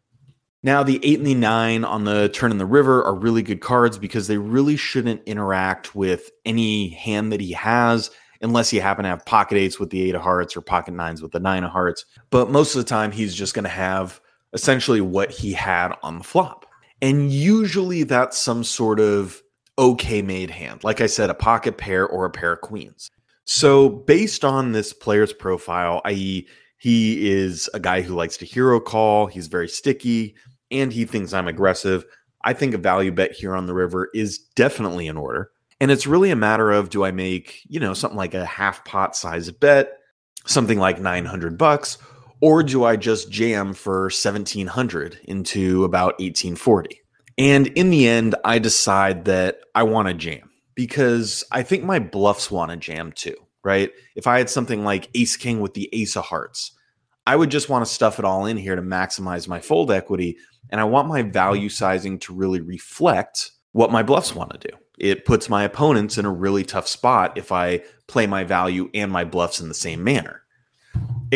Now, 0.65 0.83
the 0.83 0.99
eight 1.05 1.19
and 1.19 1.27
the 1.27 1.35
nine 1.35 1.85
on 1.85 2.03
the 2.03 2.29
turn 2.31 2.51
and 2.51 2.61
the 2.61 2.67
river 2.67 3.05
are 3.05 3.15
really 3.15 3.43
good 3.43 3.61
cards 3.61 3.97
because 3.97 4.27
they 4.27 4.39
really 4.39 4.77
shouldn't 4.77 5.23
interact 5.25 5.95
with 5.95 6.31
any 6.45 6.89
hand 6.89 7.31
that 7.31 7.41
he 7.41 7.53
has 7.53 8.11
unless 8.41 8.73
you 8.73 8.81
happen 8.81 9.05
to 9.05 9.09
have 9.09 9.25
pocket 9.25 9.57
eights 9.57 9.79
with 9.79 9.91
the 9.91 10.03
eight 10.03 10.17
of 10.17 10.23
hearts 10.23 10.57
or 10.57 10.61
pocket 10.61 10.95
nines 10.95 11.23
with 11.23 11.31
the 11.31 11.39
nine 11.39 11.63
of 11.63 11.71
hearts. 11.71 12.05
But 12.31 12.51
most 12.51 12.75
of 12.75 12.83
the 12.83 12.89
time, 12.89 13.13
he's 13.13 13.35
just 13.35 13.55
going 13.55 13.63
to 13.63 13.69
have 13.69 14.21
essentially 14.53 15.01
what 15.01 15.31
he 15.31 15.53
had 15.53 15.93
on 16.03 16.19
the 16.19 16.25
flop. 16.25 16.66
And 17.03 17.31
usually 17.31 18.03
that's 18.05 18.39
some 18.39 18.65
sort 18.65 19.01
of 19.01 19.43
okay 19.79 20.23
made 20.23 20.51
hand. 20.51 20.83
Like 20.85 21.01
I 21.01 21.07
said, 21.07 21.31
a 21.31 21.35
pocket 21.35 21.77
pair 21.77 22.07
or 22.07 22.25
a 22.25 22.31
pair 22.31 22.53
of 22.53 22.61
queens. 22.61 23.11
So, 23.45 23.89
based 23.89 24.45
on 24.45 24.73
this 24.73 24.93
player's 24.93 25.33
profile, 25.33 26.01
i.e., 26.05 26.49
he 26.79 27.31
is 27.31 27.71
a 27.75 27.81
guy 27.81 28.01
who 28.01 28.15
likes 28.15 28.37
to 28.39 28.45
hero 28.45 28.81
call, 28.81 29.27
he's 29.27 29.47
very 29.47 29.69
sticky, 29.69 30.35
and 30.71 30.93
he 30.93 31.05
thinks 31.05 31.33
I'm 31.33 31.49
aggressive. 31.49 32.05
I 32.43 32.53
think 32.53 32.75
a 32.75 32.79
value 32.79 33.13
bet 33.13 33.33
here 33.33 33.55
on 33.55 33.67
the 33.67 33.75
river 33.75 34.09
is 34.15 34.39
definitely 34.39 35.07
in 35.07 35.17
order. 35.17 35.51
And 35.81 35.91
it's 35.91 36.07
really 36.07 36.31
a 36.31 36.37
matter 36.37 36.71
of 36.71 36.91
do 36.91 37.05
I 37.05 37.11
make, 37.11 37.61
you 37.69 37.79
know, 37.79 37.95
something 37.95 38.17
like 38.17 38.35
a 38.35 38.45
half 38.45 38.85
pot 38.85 39.15
size 39.17 39.51
bet, 39.51 39.99
something 40.47 40.79
like 40.79 41.01
900 41.01 41.59
bucks, 41.59 41.99
or 42.41 42.63
do 42.63 42.85
I 42.85 42.97
just 42.97 43.31
jam 43.31 43.73
for 43.73 44.05
1700 44.05 45.21
into 45.25 45.85
about 45.85 46.19
1840? 46.21 47.01
And 47.39 47.67
in 47.69 47.91
the 47.91 48.09
end, 48.09 48.35
I 48.45 48.59
decide 48.59 49.27
that 49.27 49.61
I 49.75 49.83
want 49.83 50.09
to 50.09 50.15
jam 50.15 50.51
because 50.75 51.45
I 51.51 51.63
think 51.63 51.85
my 51.85 51.99
bluffs 51.99 52.51
want 52.51 52.71
to 52.71 52.77
jam 52.77 53.13
too, 53.13 53.37
right? 53.65 53.91
If 54.15 54.27
I 54.27 54.39
had 54.39 54.51
something 54.51 54.85
like 54.85 55.11
ace 55.15 55.37
king 55.37 55.61
with 55.61 55.75
the 55.75 55.89
ace 55.93 56.17
of 56.17 56.25
hearts, 56.25 56.73
I 57.27 57.37
would 57.37 57.51
just 57.51 57.69
want 57.69 57.85
to 57.85 57.93
stuff 57.93 58.19
it 58.19 58.25
all 58.25 58.47
in 58.47 58.57
here 58.57 58.77
to 58.77 58.83
maximize 58.83 59.49
my 59.49 59.61
fold 59.61 59.91
equity. 59.91 60.37
And 60.71 60.81
I 60.81 60.85
want 60.85 61.09
my 61.09 61.23
value 61.23 61.69
sizing 61.69 62.19
to 62.21 62.35
really 62.35 62.61
reflect 62.61 63.51
what 63.73 63.93
my 63.93 64.03
bluffs 64.03 64.35
want 64.35 64.53
to 64.53 64.69
do. 64.69 64.77
It 64.99 65.27
puts 65.27 65.49
my 65.49 65.65
opponents 65.65 66.17
in 66.17 66.25
a 66.25 66.33
really 66.33 66.65
tough 66.65 66.89
spot 66.89 67.37
if 67.37 67.53
I 67.53 67.83
play 68.07 68.27
my 68.27 68.45
value 68.45 68.89
and 68.95 69.13
my 69.13 69.25
bluffs 69.25 69.61
in 69.61 69.69
the 69.69 69.75
same 69.75 70.03
manner. 70.03 70.43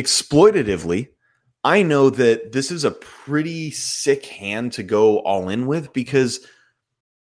Exploitatively, 0.00 1.08
I 1.62 1.82
know 1.82 2.08
that 2.08 2.52
this 2.52 2.70
is 2.70 2.84
a 2.84 2.90
pretty 2.90 3.70
sick 3.70 4.24
hand 4.24 4.72
to 4.72 4.82
go 4.82 5.18
all 5.18 5.50
in 5.50 5.66
with 5.66 5.92
because 5.92 6.40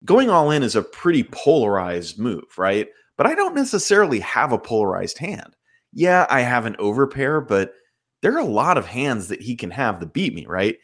going 0.06 0.30
all 0.30 0.50
in 0.50 0.64
is 0.64 0.78
a 0.78 0.82
pretty 0.82 1.24
polarized 1.24 2.18
move, 2.18 2.58
right? 2.58 2.88
But 3.18 3.28
I 3.28 3.36
don't 3.36 3.54
necessarily 3.54 4.22
have 4.22 4.54
a 4.54 4.58
polarized 4.58 5.18
hand. 5.18 5.58
Yeah, 5.92 6.26
I 6.30 6.40
have 6.40 6.66
an 6.66 6.78
overpair, 6.80 7.46
but 7.46 7.74
there 8.22 8.34
are 8.34 8.40
a 8.40 8.46
lot 8.46 8.78
of 8.78 8.86
hands 8.86 9.28
that 9.28 9.42
he 9.42 9.58
can 9.58 9.72
have 9.72 10.00
that 10.00 10.14
beat 10.14 10.34
me, 10.34 10.46
right? 10.46 10.78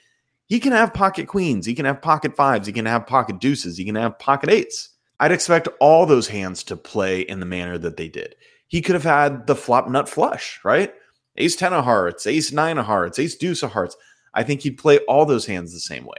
He 0.47 0.59
can 0.59 0.73
have 0.73 0.93
pocket 0.93 1.29
queens, 1.29 1.65
he 1.65 1.75
can 1.75 1.85
have 1.85 2.01
pocket 2.01 2.35
fives, 2.35 2.67
he 2.67 2.73
can 2.73 2.85
have 2.85 3.07
pocket 3.07 3.39
deuces, 3.39 3.77
he 3.77 3.85
can 3.85 3.95
have 3.95 4.19
pocket 4.19 4.49
eights. 4.49 4.89
I'd 5.21 5.31
expect 5.31 5.69
all 5.79 6.05
those 6.05 6.27
hands 6.27 6.61
to 6.65 6.75
play 6.75 7.21
in 7.21 7.39
the 7.39 7.45
manner 7.45 7.77
that 7.77 7.95
they 7.95 8.09
did. 8.09 8.35
He 8.67 8.81
could 8.81 8.95
have 8.95 9.05
had 9.05 9.47
the 9.47 9.55
flop 9.55 9.87
nut 9.87 10.09
flush, 10.09 10.59
right? 10.65 10.93
Ace 11.37 11.55
10 11.55 11.73
of 11.73 11.83
hearts, 11.83 12.27
ace 12.27 12.51
9 12.51 12.77
of 12.77 12.85
hearts, 12.85 13.19
ace 13.19 13.35
deuce 13.35 13.63
of 13.63 13.71
hearts. 13.71 13.95
I 14.33 14.43
think 14.43 14.61
he'd 14.61 14.77
play 14.77 14.99
all 14.99 15.25
those 15.25 15.45
hands 15.45 15.73
the 15.73 15.79
same 15.79 16.05
way. 16.05 16.17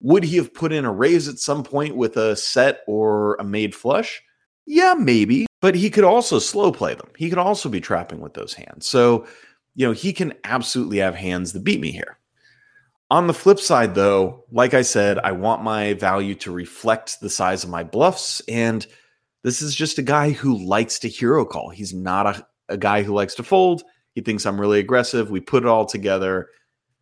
Would 0.00 0.24
he 0.24 0.36
have 0.36 0.54
put 0.54 0.72
in 0.72 0.84
a 0.84 0.92
raise 0.92 1.28
at 1.28 1.38
some 1.38 1.64
point 1.64 1.96
with 1.96 2.16
a 2.16 2.36
set 2.36 2.80
or 2.86 3.34
a 3.36 3.44
made 3.44 3.74
flush? 3.74 4.22
Yeah, 4.66 4.94
maybe, 4.94 5.46
but 5.60 5.74
he 5.74 5.90
could 5.90 6.04
also 6.04 6.38
slow 6.38 6.70
play 6.70 6.94
them. 6.94 7.08
He 7.16 7.28
could 7.28 7.38
also 7.38 7.68
be 7.68 7.80
trapping 7.80 8.20
with 8.20 8.34
those 8.34 8.54
hands. 8.54 8.86
So, 8.86 9.26
you 9.74 9.86
know, 9.86 9.92
he 9.92 10.12
can 10.12 10.34
absolutely 10.44 10.98
have 10.98 11.14
hands 11.14 11.52
that 11.52 11.64
beat 11.64 11.80
me 11.80 11.90
here. 11.90 12.18
On 13.10 13.26
the 13.26 13.34
flip 13.34 13.58
side, 13.58 13.94
though, 13.94 14.44
like 14.52 14.74
I 14.74 14.82
said, 14.82 15.18
I 15.18 15.32
want 15.32 15.62
my 15.62 15.94
value 15.94 16.34
to 16.36 16.52
reflect 16.52 17.20
the 17.20 17.30
size 17.30 17.64
of 17.64 17.70
my 17.70 17.82
bluffs. 17.82 18.42
And 18.48 18.86
this 19.42 19.62
is 19.62 19.74
just 19.74 19.98
a 19.98 20.02
guy 20.02 20.30
who 20.30 20.62
likes 20.62 20.98
to 21.00 21.08
hero 21.08 21.46
call. 21.46 21.70
He's 21.70 21.94
not 21.94 22.26
a, 22.26 22.46
a 22.68 22.76
guy 22.76 23.02
who 23.02 23.14
likes 23.14 23.34
to 23.36 23.42
fold. 23.42 23.82
He 24.18 24.22
thinks 24.22 24.46
I'm 24.46 24.60
really 24.60 24.80
aggressive. 24.80 25.30
We 25.30 25.38
put 25.38 25.62
it 25.62 25.68
all 25.68 25.86
together. 25.86 26.48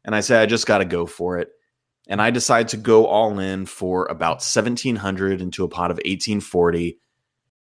And 0.05 0.15
I 0.15 0.21
say, 0.21 0.37
I 0.37 0.45
just 0.45 0.67
got 0.67 0.79
to 0.79 0.85
go 0.85 1.07
for 1.07 1.39
it. 1.39 1.49
And 2.07 2.21
I 2.21 2.31
decide 2.31 2.69
to 2.69 2.77
go 2.77 3.07
all 3.07 3.39
in 3.39 3.65
for 3.65 4.05
about 4.05 4.43
1700 4.43 5.41
into 5.41 5.65
a 5.65 5.69
pot 5.69 5.91
of 5.91 5.97
1840. 5.97 6.99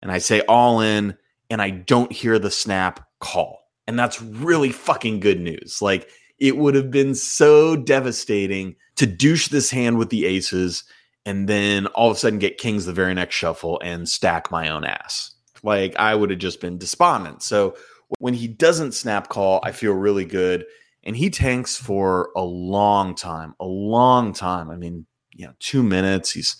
And 0.02 0.10
I 0.10 0.18
say 0.18 0.40
all 0.48 0.80
in, 0.80 1.16
and 1.48 1.62
I 1.62 1.70
don't 1.70 2.10
hear 2.10 2.40
the 2.40 2.50
snap 2.50 3.06
call. 3.20 3.60
And 3.86 3.96
that's 3.96 4.20
really 4.20 4.70
fucking 4.70 5.20
good 5.20 5.38
news. 5.38 5.78
Like, 5.80 6.10
It 6.40 6.56
would 6.56 6.74
have 6.74 6.90
been 6.90 7.14
so 7.14 7.76
devastating 7.76 8.74
to 8.96 9.06
douche 9.06 9.46
this 9.46 9.70
hand 9.70 9.98
with 9.98 10.10
the 10.10 10.26
aces 10.26 10.82
and 11.24 11.48
then 11.48 11.86
all 11.88 12.10
of 12.10 12.16
a 12.16 12.18
sudden 12.18 12.40
get 12.40 12.58
kings 12.58 12.86
the 12.86 12.92
very 12.92 13.14
next 13.14 13.36
shuffle 13.36 13.80
and 13.84 14.08
stack 14.08 14.50
my 14.50 14.68
own 14.68 14.82
ass. 14.84 15.30
Like 15.62 15.94
I 15.96 16.14
would 16.14 16.30
have 16.30 16.40
just 16.40 16.60
been 16.60 16.78
despondent. 16.78 17.42
So 17.42 17.76
when 18.18 18.34
he 18.34 18.48
doesn't 18.48 18.92
snap 18.92 19.28
call, 19.28 19.60
I 19.62 19.72
feel 19.72 19.92
really 19.92 20.24
good. 20.24 20.64
And 21.04 21.16
he 21.16 21.30
tanks 21.30 21.76
for 21.76 22.30
a 22.36 22.42
long 22.42 23.14
time, 23.14 23.54
a 23.60 23.66
long 23.66 24.32
time. 24.32 24.70
I 24.70 24.76
mean, 24.76 25.06
you 25.32 25.46
know, 25.46 25.54
two 25.60 25.82
minutes. 25.82 26.32
He's 26.32 26.56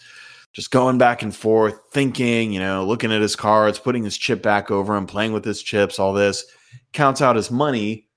just 0.52 0.70
going 0.70 0.98
back 0.98 1.22
and 1.22 1.34
forth, 1.34 1.78
thinking, 1.92 2.52
you 2.52 2.60
know, 2.60 2.84
looking 2.84 3.12
at 3.12 3.20
his 3.20 3.36
cards, 3.36 3.78
putting 3.78 4.04
his 4.04 4.16
chip 4.16 4.42
back 4.42 4.70
over 4.70 4.96
him, 4.96 5.06
playing 5.06 5.32
with 5.32 5.44
his 5.44 5.62
chips, 5.62 5.98
all 5.98 6.12
this, 6.12 6.44
counts 6.92 7.20
out 7.20 7.36
his 7.36 7.50
money, 7.50 8.08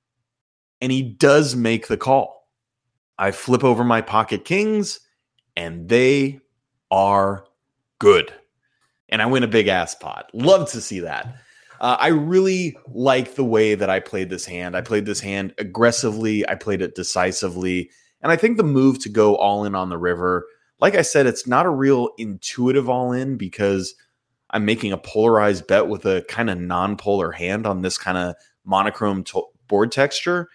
and 0.80 0.92
he 0.92 1.02
does 1.02 1.56
make 1.56 1.88
the 1.88 1.98
call. 1.98 2.48
I 3.18 3.32
flip 3.32 3.64
over 3.64 3.84
my 3.84 4.02
pocket 4.02 4.46
kings, 4.46 5.00
and 5.56 5.90
they 5.90 6.40
are 6.90 7.46
good. 8.00 8.34
And 9.10 9.22
I 9.22 9.26
win 9.26 9.44
a 9.44 9.48
big 9.48 9.68
ass 9.68 9.94
pot. 9.94 10.30
Love 10.34 10.70
to 10.72 10.82
see 10.82 11.02
that. 11.02 11.36
Uh, 11.82 11.98
I 12.00 12.10
really 12.10 12.78
like 12.94 13.34
the 13.34 13.44
way 13.44 13.74
that 13.74 13.90
I 13.90 14.00
played 14.00 14.30
this 14.30 14.46
hand. 14.46 14.78
I 14.78 14.82
played 14.82 15.08
this 15.08 15.20
hand 15.20 15.56
aggressively, 15.58 16.48
I 16.48 16.54
played 16.54 16.82
it 16.82 16.94
decisively. 16.94 17.90
And 18.22 18.32
I 18.32 18.36
think 18.36 18.58
the 18.58 18.64
move 18.64 19.00
to 19.00 19.10
go 19.10 19.36
all 19.36 19.66
in 19.66 19.74
on 19.74 19.90
the 19.90 19.98
river, 19.98 20.46
like 20.80 20.94
I 20.94 21.02
said, 21.02 21.26
it's 21.26 21.48
not 21.48 21.66
a 21.66 21.72
real 21.72 22.10
intuitive 22.20 22.88
all 22.88 23.12
in 23.12 23.36
because 23.36 23.96
I'm 24.52 24.64
making 24.64 24.92
a 24.92 24.98
polarized 24.98 25.66
bet 25.66 25.88
with 25.88 26.06
a 26.06 26.24
kind 26.30 26.52
of 26.52 26.60
non 26.60 26.98
polar 26.98 27.32
hand 27.32 27.66
on 27.66 27.82
this 27.82 27.98
kind 27.98 28.18
of 28.18 28.36
monochrome 28.64 29.24
to- 29.26 29.48
board 29.68 29.92
texture. 29.92 30.50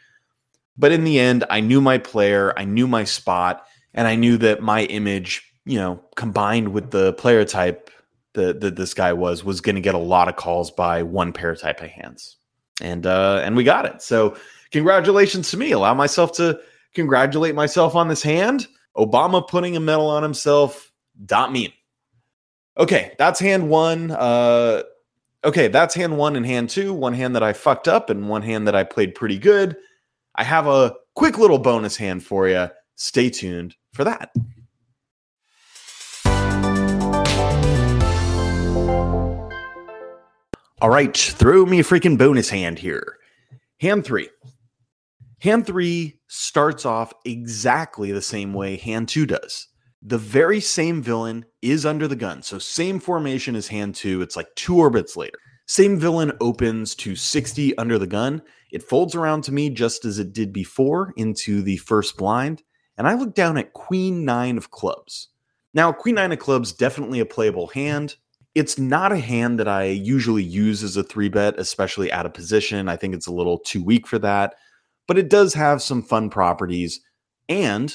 But 0.79 0.93
in 0.93 1.03
the 1.03 1.19
end, 1.19 1.45
I 1.51 1.59
knew 1.59 1.81
my 1.81 1.99
player, 1.99 2.55
I 2.57 2.67
knew 2.67 2.87
my 2.87 3.03
spot, 3.03 3.67
and 3.95 4.07
I 4.07 4.15
knew 4.15 4.37
that 4.39 4.63
my 4.63 4.85
image, 4.85 5.43
you 5.65 5.79
know, 5.79 6.05
combined 6.15 6.69
with 6.69 6.93
the 6.93 7.15
player 7.15 7.45
type 7.45 7.91
that, 8.37 8.61
that 8.61 8.77
this 8.77 8.95
guy 8.95 9.13
was, 9.13 9.45
was 9.45 9.61
going 9.61 9.75
to 9.75 9.83
get 9.83 9.95
a 9.95 9.99
lot 9.99 10.29
of 10.29 10.37
calls 10.37 10.71
by 10.71 11.03
one 11.03 11.33
pair 11.33 11.55
type 11.57 11.83
of 11.83 11.91
hands. 11.91 12.37
And 12.81 13.07
uh 13.07 13.41
and 13.43 13.57
we 13.57 13.65
got 13.65 13.87
it. 13.87 14.03
So 14.03 14.37
congratulations 14.71 15.51
to 15.51 15.57
me. 15.57 15.73
Allow 15.73 15.95
myself 15.95 16.33
to 16.33 16.61
congratulate 16.93 17.55
myself 17.55 17.95
on 17.95 18.09
this 18.09 18.23
hand. 18.23 18.67
Obama 18.97 19.47
putting 19.47 19.77
a 19.77 19.81
medal 19.81 20.09
on 20.09 20.23
himself. 20.23 20.93
Dot 21.25 21.53
mean. 21.53 21.73
Okay, 22.77 23.15
that's 23.19 23.41
hand 23.41 23.71
one. 23.71 24.11
Uh 24.11 24.83
okay, 25.43 25.69
that's 25.69 25.95
hand 25.95 26.19
one 26.19 26.37
and 26.37 26.45
hand 26.45 26.69
two. 26.69 26.93
One 26.93 27.15
hand 27.15 27.35
that 27.35 27.43
I 27.43 27.55
fucked 27.55 27.89
up 27.89 28.11
and 28.11 28.29
one 28.29 28.43
hand 28.43 28.67
that 28.67 28.77
I 28.77 28.85
played 28.85 29.15
pretty 29.15 29.39
good. 29.39 29.77
I 30.35 30.45
have 30.45 30.67
a 30.67 30.95
quick 31.15 31.39
little 31.39 31.59
bonus 31.59 31.97
hand 31.97 32.25
for 32.25 32.47
you. 32.47 32.69
Stay 32.97 33.31
tuned 33.31 33.75
for 33.95 34.05
that. 34.05 34.35
All 40.83 40.91
right, 40.91 41.17
throw 41.17 41.65
me 41.65 41.81
a 41.81 41.83
freaking 41.83 42.19
bonus 42.19 42.51
hand 42.51 42.79
here. 42.79 43.17
Hand 43.81 44.05
three. 44.05 44.29
Hand 45.41 45.67
three 45.67 46.21
starts 46.29 46.85
off 46.85 47.15
exactly 47.25 48.13
the 48.13 48.21
same 48.21 48.53
way 48.53 48.77
hand 48.77 49.09
two 49.09 49.25
does. 49.25 49.69
The 50.03 50.19
very 50.19 50.61
same 50.61 51.03
villain 51.03 51.47
is 51.63 51.87
under 51.87 52.07
the 52.07 52.15
gun. 52.15 52.43
So, 52.43 52.59
same 52.59 53.01
formation 53.01 53.57
as 53.57 53.67
hand 53.69 53.95
two. 53.95 54.21
It's 54.21 54.37
like 54.37 54.55
two 54.55 54.77
orbits 54.77 55.17
later. 55.17 55.39
Same 55.65 55.99
villain 55.99 56.33
opens 56.43 56.95
to 56.97 57.17
60 57.17 57.79
under 57.79 57.99
the 57.99 58.07
gun. 58.07 58.43
It 58.71 58.83
folds 58.83 59.15
around 59.15 59.45
to 59.45 59.53
me 59.53 59.71
just 59.71 60.05
as 60.05 60.19
it 60.19 60.35
did 60.35 60.53
before 60.53 61.15
into 61.17 61.63
the 61.63 61.79
first 61.79 62.19
blind. 62.19 62.63
And 62.99 63.09
I 63.09 63.15
look 63.15 63.35
down 63.35 63.57
at 63.57 63.73
Queen 63.73 64.27
Nine 64.27 64.59
of 64.59 64.71
Clubs. 64.71 65.29
Now, 65.73 65.91
Queen 65.91 66.17
Nine 66.17 66.33
of 66.33 66.39
Clubs, 66.39 66.73
definitely 66.73 67.21
a 67.21 67.27
playable 67.27 67.69
hand. 67.69 68.17
It's 68.57 68.79
not 68.79 69.13
a 69.13 69.19
hand 69.19 69.61
that 69.61 69.69
I 69.69 69.85
usually 69.85 70.43
use 70.43 70.83
as 70.83 70.97
a 70.97 71.03
three 71.03 71.29
bet, 71.29 71.59
especially 71.59 72.11
out 72.11 72.25
of 72.25 72.33
position. 72.33 72.89
I 72.89 72.97
think 72.97 73.15
it's 73.15 73.27
a 73.27 73.33
little 73.33 73.59
too 73.59 73.85
weak 73.85 74.07
for 74.07 74.19
that, 74.21 74.55
but 75.07 75.19
it 75.19 75.29
does 75.29 75.53
have 75.53 75.83
some 75.83 76.03
fun 76.03 76.31
properties. 76.31 77.01
And 77.51 77.95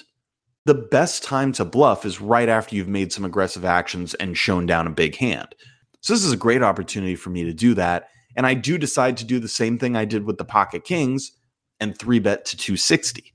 the 0.65 0.75
best 0.75 1.23
time 1.23 1.51
to 1.53 1.65
bluff 1.65 2.05
is 2.05 2.21
right 2.21 2.47
after 2.47 2.75
you've 2.75 2.87
made 2.87 3.11
some 3.11 3.25
aggressive 3.25 3.65
actions 3.65 4.13
and 4.13 4.37
shown 4.37 4.67
down 4.67 4.85
a 4.85 4.91
big 4.91 5.15
hand. 5.15 5.55
So 6.01 6.13
this 6.13 6.23
is 6.23 6.31
a 6.31 6.37
great 6.37 6.61
opportunity 6.61 7.15
for 7.15 7.31
me 7.31 7.43
to 7.43 7.53
do 7.53 7.73
that. 7.73 8.09
And 8.37 8.45
I 8.45 8.53
do 8.53 8.77
decide 8.77 9.17
to 9.17 9.25
do 9.25 9.39
the 9.39 9.47
same 9.47 9.79
thing 9.79 9.95
I 9.95 10.05
did 10.05 10.25
with 10.25 10.37
the 10.37 10.45
pocket 10.45 10.83
kings 10.83 11.31
and 11.79 11.97
three 11.97 12.19
bet 12.19 12.45
to 12.45 12.55
260. 12.55 13.33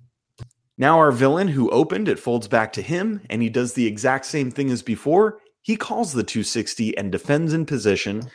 Now, 0.79 0.99
our 0.99 1.11
villain 1.11 1.49
who 1.49 1.71
opened, 1.71 2.07
it 2.07 2.21
folds 2.21 2.47
back 2.47 2.73
to 2.75 2.83
him, 2.83 3.23
and 3.29 3.43
he 3.43 3.49
does 3.49 3.73
the 3.73 3.87
exact 3.87 4.27
same 4.27 4.53
thing 4.53 4.71
as 4.71 4.83
before. 4.83 5.41
He 5.67 5.75
calls 5.75 6.13
the 6.13 6.23
260 6.23 6.97
and 6.97 7.11
defends 7.11 7.53
in 7.53 7.67
position. 7.67 8.31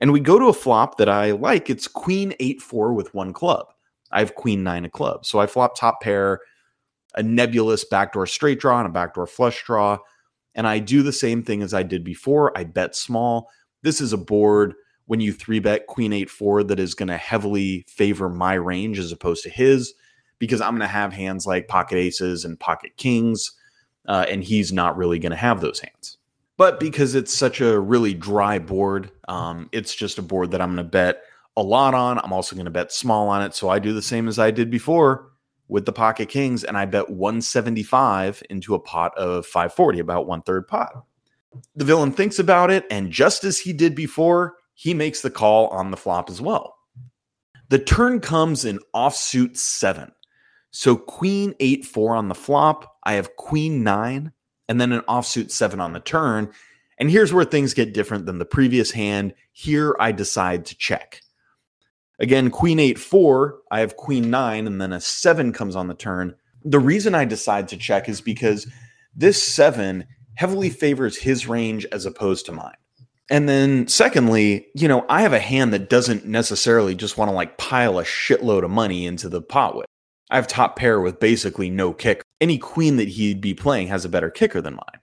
And 0.00 0.10
we 0.10 0.18
go 0.18 0.40
to 0.40 0.46
a 0.46 0.52
flop 0.52 0.98
that 0.98 1.08
I 1.08 1.30
like. 1.30 1.70
It's 1.70 1.86
queen 1.86 2.34
8 2.40 2.60
4 2.60 2.92
with 2.92 3.14
one 3.14 3.32
club. 3.32 3.66
I 4.10 4.18
have 4.18 4.34
queen 4.34 4.64
9 4.64 4.86
of 4.86 4.90
clubs. 4.90 5.28
So 5.28 5.38
I 5.38 5.46
flop 5.46 5.76
top 5.76 6.00
pair, 6.00 6.40
a 7.14 7.22
nebulous 7.22 7.84
backdoor 7.84 8.26
straight 8.26 8.58
draw, 8.58 8.80
and 8.80 8.88
a 8.88 8.90
backdoor 8.90 9.28
flush 9.28 9.62
draw. 9.62 9.98
And 10.56 10.66
I 10.66 10.80
do 10.80 11.04
the 11.04 11.12
same 11.12 11.44
thing 11.44 11.62
as 11.62 11.72
I 11.72 11.84
did 11.84 12.02
before. 12.02 12.58
I 12.58 12.64
bet 12.64 12.96
small. 12.96 13.50
This 13.82 14.00
is 14.00 14.12
a 14.12 14.18
board 14.18 14.74
when 15.06 15.20
you 15.20 15.32
three 15.32 15.60
bet 15.60 15.86
queen 15.86 16.12
8 16.12 16.28
4 16.28 16.64
that 16.64 16.80
is 16.80 16.94
going 16.94 17.06
to 17.06 17.16
heavily 17.16 17.86
favor 17.86 18.28
my 18.28 18.54
range 18.54 18.98
as 18.98 19.12
opposed 19.12 19.44
to 19.44 19.48
his 19.48 19.94
because 20.40 20.60
I'm 20.60 20.72
going 20.72 20.80
to 20.80 20.88
have 20.88 21.12
hands 21.12 21.46
like 21.46 21.68
pocket 21.68 21.98
aces 21.98 22.44
and 22.44 22.58
pocket 22.58 22.96
kings, 22.96 23.52
uh, 24.08 24.26
and 24.28 24.42
he's 24.42 24.72
not 24.72 24.96
really 24.96 25.20
going 25.20 25.30
to 25.30 25.36
have 25.36 25.60
those 25.60 25.78
hands. 25.78 26.18
But 26.56 26.78
because 26.78 27.14
it's 27.14 27.34
such 27.34 27.60
a 27.60 27.80
really 27.80 28.14
dry 28.14 28.58
board, 28.58 29.10
um, 29.28 29.68
it's 29.72 29.94
just 29.94 30.18
a 30.18 30.22
board 30.22 30.52
that 30.52 30.60
I'm 30.60 30.74
going 30.74 30.84
to 30.84 30.90
bet 30.90 31.22
a 31.56 31.62
lot 31.62 31.94
on. 31.94 32.18
I'm 32.18 32.32
also 32.32 32.54
going 32.54 32.66
to 32.66 32.70
bet 32.70 32.92
small 32.92 33.28
on 33.28 33.42
it. 33.42 33.54
So 33.54 33.68
I 33.68 33.78
do 33.78 33.92
the 33.92 34.02
same 34.02 34.28
as 34.28 34.38
I 34.38 34.50
did 34.50 34.70
before 34.70 35.30
with 35.68 35.86
the 35.86 35.92
pocket 35.92 36.28
kings, 36.28 36.62
and 36.62 36.76
I 36.76 36.84
bet 36.84 37.10
175 37.10 38.42
into 38.50 38.74
a 38.74 38.78
pot 38.78 39.16
of 39.16 39.46
540, 39.46 39.98
about 39.98 40.26
one 40.26 40.42
third 40.42 40.68
pot. 40.68 41.04
The 41.74 41.84
villain 41.84 42.12
thinks 42.12 42.38
about 42.38 42.70
it, 42.70 42.84
and 42.90 43.10
just 43.10 43.44
as 43.44 43.58
he 43.58 43.72
did 43.72 43.94
before, 43.94 44.56
he 44.74 44.92
makes 44.92 45.22
the 45.22 45.30
call 45.30 45.68
on 45.68 45.90
the 45.90 45.96
flop 45.96 46.28
as 46.28 46.40
well. 46.40 46.76
The 47.70 47.78
turn 47.78 48.20
comes 48.20 48.64
in 48.64 48.78
offsuit 48.94 49.56
seven. 49.56 50.12
So 50.70 50.96
queen 50.96 51.54
eight 51.60 51.84
four 51.84 52.14
on 52.14 52.28
the 52.28 52.34
flop. 52.34 52.96
I 53.04 53.14
have 53.14 53.36
queen 53.36 53.82
nine, 53.82 54.32
and 54.68 54.80
then 54.80 54.92
an 54.92 55.02
offsuit 55.02 55.50
seven 55.50 55.80
on 55.80 55.92
the 55.92 56.00
turn. 56.00 56.50
And 56.98 57.10
here's 57.10 57.32
where 57.32 57.44
things 57.44 57.74
get 57.74 57.94
different 57.94 58.26
than 58.26 58.38
the 58.38 58.44
previous 58.44 58.92
hand. 58.92 59.34
Here 59.52 59.96
I 59.98 60.12
decide 60.12 60.66
to 60.66 60.76
check. 60.76 61.20
Again, 62.20 62.50
queen 62.50 62.78
eight 62.78 62.98
four. 62.98 63.58
I 63.70 63.80
have 63.80 63.96
queen 63.96 64.30
nine, 64.30 64.66
and 64.66 64.80
then 64.80 64.92
a 64.92 65.00
seven 65.00 65.52
comes 65.52 65.74
on 65.74 65.88
the 65.88 65.94
turn. 65.94 66.36
The 66.62 66.78
reason 66.78 67.14
I 67.14 67.24
decide 67.24 67.68
to 67.68 67.76
check 67.76 68.08
is 68.08 68.20
because 68.20 68.70
this 69.14 69.42
seven 69.42 70.06
heavily 70.36 70.70
favors 70.70 71.16
his 71.16 71.46
range 71.46 71.86
as 71.92 72.06
opposed 72.06 72.46
to 72.46 72.52
mine. 72.52 72.76
And 73.30 73.48
then, 73.48 73.88
secondly, 73.88 74.66
you 74.74 74.86
know, 74.86 75.06
I 75.08 75.22
have 75.22 75.32
a 75.32 75.38
hand 75.38 75.72
that 75.72 75.88
doesn't 75.88 76.26
necessarily 76.26 76.94
just 76.94 77.16
want 77.16 77.30
to 77.30 77.34
like 77.34 77.58
pile 77.58 77.98
a 77.98 78.04
shitload 78.04 78.64
of 78.64 78.70
money 78.70 79.06
into 79.06 79.28
the 79.28 79.40
pot 79.40 79.76
with. 79.76 79.86
I 80.30 80.36
have 80.36 80.46
top 80.46 80.76
pair 80.76 81.00
with 81.00 81.20
basically 81.20 81.70
no 81.70 81.92
kick. 81.92 82.22
Any 82.40 82.58
queen 82.58 82.96
that 82.96 83.08
he'd 83.08 83.40
be 83.40 83.54
playing 83.54 83.88
has 83.88 84.04
a 84.04 84.08
better 84.08 84.30
kicker 84.30 84.60
than 84.60 84.74
mine. 84.74 85.00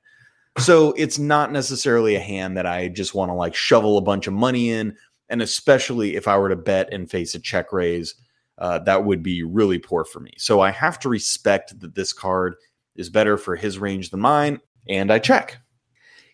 So 0.60 0.92
it's 0.98 1.18
not 1.18 1.52
necessarily 1.52 2.16
a 2.16 2.20
hand 2.20 2.58
that 2.58 2.66
I 2.66 2.90
just 2.90 3.16
want 3.16 3.30
to 3.30 3.34
like 3.34 3.56
shovel 3.56 3.98
a 3.98 4.02
bunch 4.02 4.28
of 4.28 4.34
money 4.34 4.70
in. 4.70 4.96
And 5.30 5.42
especially 5.42 6.16
if 6.16 6.28
I 6.28 6.38
were 6.38 6.50
to 6.50 6.58
bet 6.58 6.92
and 6.92 7.10
face 7.10 7.36
a 7.36 7.40
check 7.40 7.72
raise, 7.72 8.16
uh, 8.58 8.80
that 8.80 9.06
would 9.06 9.24
be 9.24 9.44
really 9.44 9.80
poor 9.80 10.04
for 10.04 10.20
me. 10.20 10.34
So 10.38 10.60
I 10.60 10.72
have 10.72 11.00
to 11.00 11.10
respect 11.10 11.80
that 11.80 11.96
this 11.96 12.12
card 12.12 12.56
is 12.96 13.10
better 13.10 13.38
for 13.38 13.56
his 13.56 13.80
range 13.80 14.10
than 14.10 14.20
mine. 14.20 14.60
And 14.90 15.12
I 15.12 15.20
check. 15.20 15.58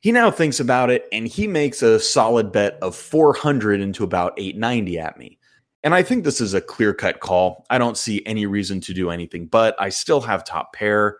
He 0.01 0.11
now 0.11 0.31
thinks 0.31 0.59
about 0.59 0.89
it 0.89 1.07
and 1.11 1.27
he 1.27 1.47
makes 1.47 1.81
a 1.81 1.99
solid 1.99 2.51
bet 2.51 2.77
of 2.81 2.95
400 2.95 3.79
into 3.81 4.03
about 4.03 4.33
890 4.37 4.99
at 4.99 5.17
me. 5.17 5.37
And 5.83 5.93
I 5.93 6.03
think 6.03 6.23
this 6.23 6.41
is 6.41 6.53
a 6.53 6.61
clear 6.61 6.93
cut 6.93 7.19
call. 7.19 7.65
I 7.69 7.77
don't 7.77 7.97
see 7.97 8.25
any 8.25 8.45
reason 8.45 8.81
to 8.81 8.93
do 8.93 9.09
anything, 9.09 9.45
but 9.45 9.75
I 9.79 9.89
still 9.89 10.21
have 10.21 10.43
top 10.43 10.73
pair, 10.73 11.17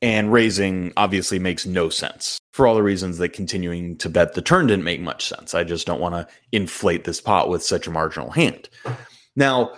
and 0.00 0.32
raising 0.32 0.92
obviously 0.96 1.38
makes 1.38 1.66
no 1.66 1.88
sense 1.88 2.38
for 2.52 2.66
all 2.66 2.74
the 2.74 2.82
reasons 2.82 3.18
that 3.18 3.30
continuing 3.30 3.96
to 3.98 4.08
bet 4.08 4.34
the 4.34 4.42
turn 4.42 4.66
didn't 4.66 4.84
make 4.84 5.00
much 5.00 5.26
sense. 5.26 5.54
I 5.54 5.64
just 5.64 5.86
don't 5.86 6.00
want 6.00 6.14
to 6.14 6.26
inflate 6.52 7.04
this 7.04 7.20
pot 7.20 7.48
with 7.48 7.62
such 7.62 7.86
a 7.86 7.90
marginal 7.90 8.30
hand. 8.30 8.68
Now, 9.36 9.72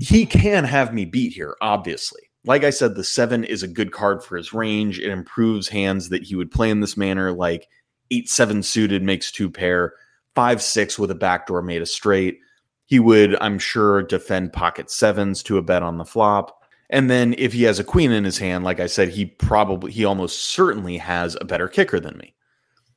he 0.00 0.26
can 0.26 0.64
have 0.64 0.94
me 0.94 1.04
beat 1.04 1.32
here, 1.32 1.56
obviously. 1.60 2.22
Like 2.44 2.64
I 2.64 2.70
said, 2.70 2.94
the 2.94 3.04
seven 3.04 3.44
is 3.44 3.62
a 3.62 3.68
good 3.68 3.92
card 3.92 4.22
for 4.22 4.36
his 4.36 4.52
range. 4.52 4.98
It 4.98 5.10
improves 5.10 5.68
hands 5.68 6.10
that 6.10 6.22
he 6.22 6.36
would 6.36 6.50
play 6.50 6.70
in 6.70 6.80
this 6.80 6.96
manner, 6.96 7.32
like 7.32 7.66
eight 8.10 8.28
seven 8.28 8.62
suited 8.62 9.02
makes 9.02 9.32
two 9.32 9.50
pair, 9.50 9.94
five 10.34 10.62
six 10.62 10.98
with 10.98 11.10
a 11.10 11.14
backdoor 11.14 11.62
made 11.62 11.82
a 11.82 11.86
straight 11.86 12.38
he 12.86 13.00
would, 13.00 13.36
I'm 13.40 13.58
sure, 13.58 14.02
defend 14.02 14.52
pocket 14.52 14.90
sevens 14.90 15.42
to 15.44 15.58
a 15.58 15.62
bet 15.62 15.82
on 15.82 15.98
the 15.98 16.04
flop. 16.04 16.62
And 16.88 17.10
then 17.10 17.34
if 17.36 17.52
he 17.52 17.64
has 17.64 17.80
a 17.80 17.84
queen 17.84 18.12
in 18.12 18.24
his 18.24 18.38
hand, 18.38 18.64
like 18.64 18.78
I 18.78 18.86
said, 18.86 19.08
he 19.08 19.26
probably 19.26 19.90
he 19.90 20.04
almost 20.04 20.44
certainly 20.44 20.96
has 20.98 21.36
a 21.40 21.44
better 21.44 21.68
kicker 21.68 21.98
than 21.98 22.16
me. 22.18 22.34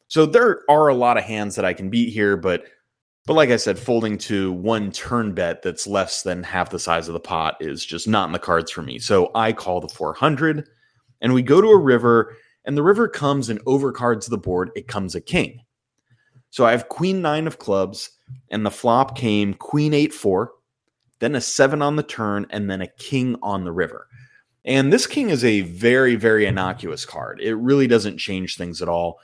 So 0.08 0.26
there 0.26 0.62
are 0.70 0.88
a 0.88 0.96
lot 0.96 1.18
of 1.18 1.24
hands 1.24 1.56
that 1.56 1.66
I 1.66 1.74
can 1.74 1.90
beat 1.90 2.14
here, 2.14 2.38
but 2.38 2.66
but 3.26 3.34
like 3.34 3.50
I 3.50 3.58
said, 3.58 3.78
folding 3.78 4.18
to 4.20 4.52
one 4.52 4.92
turn 4.92 5.34
bet 5.34 5.62
that's 5.62 5.86
less 5.86 6.24
than 6.24 6.44
half 6.44 6.70
the 6.70 6.80
size 6.80 7.08
of 7.08 7.14
the 7.14 7.20
pot 7.20 7.58
is 7.60 7.86
just 7.86 8.08
not 8.08 8.28
in 8.28 8.32
the 8.32 8.40
cards 8.40 8.72
for 8.72 8.82
me. 8.82 8.98
So 9.00 9.32
I 9.36 9.54
call 9.54 9.82
the 9.82 9.88
400 9.88 10.68
and 11.22 11.34
we 11.34 11.42
go 11.42 11.62
to 11.62 11.68
a 11.68 11.78
river 11.78 12.36
and 12.66 12.78
the 12.78 12.84
river 12.84 13.08
comes 13.08 13.50
and 13.50 13.64
overcards 13.66 14.30
the 14.30 14.38
board. 14.38 14.72
It 14.76 14.88
comes 14.88 15.16
a 15.16 15.22
king. 15.22 15.62
So 16.50 16.66
I 16.66 16.72
have 16.72 16.90
queen 16.90 17.22
nine 17.22 17.46
of 17.46 17.60
clubs 17.60 18.10
and 18.50 18.66
the 18.66 18.72
flop 18.72 19.18
came 19.18 19.54
queen 19.54 19.94
eight 19.94 20.14
four, 20.14 20.52
then 21.20 21.36
a 21.36 21.42
seven 21.42 21.82
on 21.82 21.96
the 21.96 22.04
turn, 22.04 22.46
and 22.50 22.70
then 22.70 22.82
a 22.82 22.88
king 22.88 23.36
on 23.42 23.64
the 23.64 23.72
river. 23.72 24.08
And 24.66 24.92
this 24.92 25.08
king 25.08 25.30
is 25.30 25.44
a 25.44 25.62
very, 25.62 26.16
very 26.16 26.46
innocuous 26.46 27.06
card. 27.06 27.40
It 27.42 27.56
really 27.56 27.88
doesn't 27.88 28.18
change 28.18 28.58
things 28.58 28.82
at 28.82 28.90
all 28.90 29.20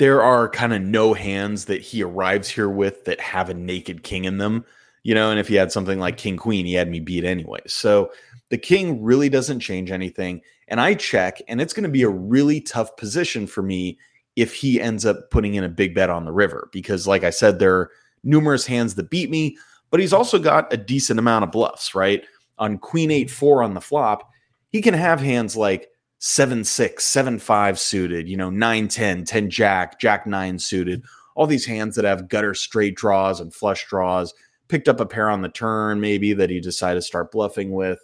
there 0.00 0.22
are 0.22 0.48
kind 0.48 0.72
of 0.72 0.80
no 0.80 1.12
hands 1.12 1.66
that 1.66 1.82
he 1.82 2.02
arrives 2.02 2.48
here 2.48 2.70
with 2.70 3.04
that 3.04 3.20
have 3.20 3.50
a 3.50 3.54
naked 3.54 4.02
king 4.02 4.24
in 4.24 4.38
them, 4.38 4.64
you 5.02 5.14
know. 5.14 5.30
And 5.30 5.38
if 5.38 5.46
he 5.46 5.56
had 5.56 5.70
something 5.70 5.98
like 5.98 6.16
king 6.16 6.38
queen, 6.38 6.64
he 6.64 6.72
had 6.72 6.88
me 6.88 7.00
beat 7.00 7.22
anyway. 7.22 7.60
So 7.66 8.10
the 8.48 8.56
king 8.56 9.02
really 9.02 9.28
doesn't 9.28 9.60
change 9.60 9.90
anything. 9.90 10.40
And 10.68 10.80
I 10.80 10.94
check, 10.94 11.42
and 11.48 11.60
it's 11.60 11.74
going 11.74 11.84
to 11.84 11.90
be 11.90 12.02
a 12.02 12.08
really 12.08 12.62
tough 12.62 12.96
position 12.96 13.46
for 13.46 13.60
me 13.60 13.98
if 14.36 14.54
he 14.54 14.80
ends 14.80 15.04
up 15.04 15.30
putting 15.30 15.52
in 15.52 15.64
a 15.64 15.68
big 15.68 15.94
bet 15.94 16.08
on 16.08 16.24
the 16.24 16.32
river, 16.32 16.70
because 16.72 17.06
like 17.06 17.22
I 17.22 17.30
said, 17.30 17.58
there 17.58 17.90
numerous 18.22 18.66
hands 18.66 18.94
that 18.94 19.10
beat 19.10 19.30
me, 19.30 19.56
but 19.90 20.00
he's 20.00 20.12
also 20.12 20.38
got 20.38 20.72
a 20.72 20.76
decent 20.76 21.18
amount 21.18 21.44
of 21.44 21.52
bluffs, 21.52 21.94
right? 21.94 22.24
On 22.58 22.78
queen 22.78 23.10
eight 23.10 23.30
four 23.30 23.62
on 23.62 23.74
the 23.74 23.80
flop, 23.80 24.30
he 24.70 24.82
can 24.82 24.94
have 24.94 25.20
hands 25.20 25.56
like 25.56 25.88
seven 26.18 26.64
six, 26.64 27.04
seven 27.04 27.38
five 27.38 27.78
suited, 27.78 28.28
you 28.28 28.36
know, 28.36 28.50
nine 28.50 28.88
ten, 28.88 29.24
ten 29.24 29.48
jack, 29.50 29.98
jack 29.98 30.26
nine 30.26 30.58
suited, 30.58 31.02
all 31.34 31.46
these 31.46 31.66
hands 31.66 31.96
that 31.96 32.04
have 32.04 32.28
gutter 32.28 32.54
straight 32.54 32.94
draws 32.94 33.40
and 33.40 33.54
flush 33.54 33.86
draws, 33.88 34.34
picked 34.68 34.88
up 34.88 35.00
a 35.00 35.06
pair 35.06 35.30
on 35.30 35.40
the 35.40 35.48
turn, 35.48 36.00
maybe 36.00 36.32
that 36.34 36.50
he 36.50 36.60
decided 36.60 37.00
to 37.00 37.06
start 37.06 37.32
bluffing 37.32 37.70
with, 37.70 37.98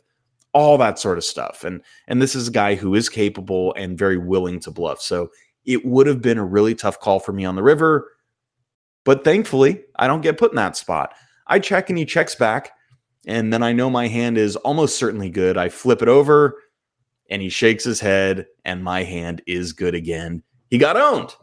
all 0.54 0.78
that 0.78 0.98
sort 0.98 1.18
of 1.18 1.24
stuff. 1.24 1.62
And 1.62 1.82
and 2.08 2.22
this 2.22 2.34
is 2.34 2.48
a 2.48 2.52
guy 2.52 2.74
who 2.74 2.94
is 2.94 3.08
capable 3.10 3.74
and 3.74 3.98
very 3.98 4.16
willing 4.16 4.60
to 4.60 4.70
bluff. 4.70 5.02
So 5.02 5.30
it 5.66 5.84
would 5.84 6.06
have 6.06 6.22
been 6.22 6.38
a 6.38 6.44
really 6.44 6.74
tough 6.74 6.98
call 7.00 7.20
for 7.20 7.32
me 7.32 7.44
on 7.44 7.56
the 7.56 7.62
river. 7.62 8.10
But 9.06 9.24
thankfully, 9.24 9.84
I 9.96 10.06
don't 10.08 10.20
get 10.20 10.36
put 10.36 10.52
in 10.52 10.56
that 10.56 10.76
spot. 10.76 11.14
I 11.46 11.60
check 11.60 11.88
and 11.88 11.98
he 11.98 12.04
checks 12.04 12.34
back. 12.34 12.72
And 13.26 13.52
then 13.52 13.62
I 13.62 13.72
know 13.72 13.88
my 13.88 14.08
hand 14.08 14.36
is 14.36 14.56
almost 14.56 14.98
certainly 14.98 15.30
good. 15.30 15.56
I 15.56 15.70
flip 15.70 16.02
it 16.02 16.08
over 16.08 16.60
and 17.30 17.40
he 17.40 17.48
shakes 17.48 17.82
his 17.82 17.98
head, 17.98 18.46
and 18.64 18.84
my 18.84 19.02
hand 19.02 19.42
is 19.46 19.72
good 19.72 19.94
again. 19.94 20.42
He 20.70 20.78
got 20.78 20.96
owned. 20.96 21.34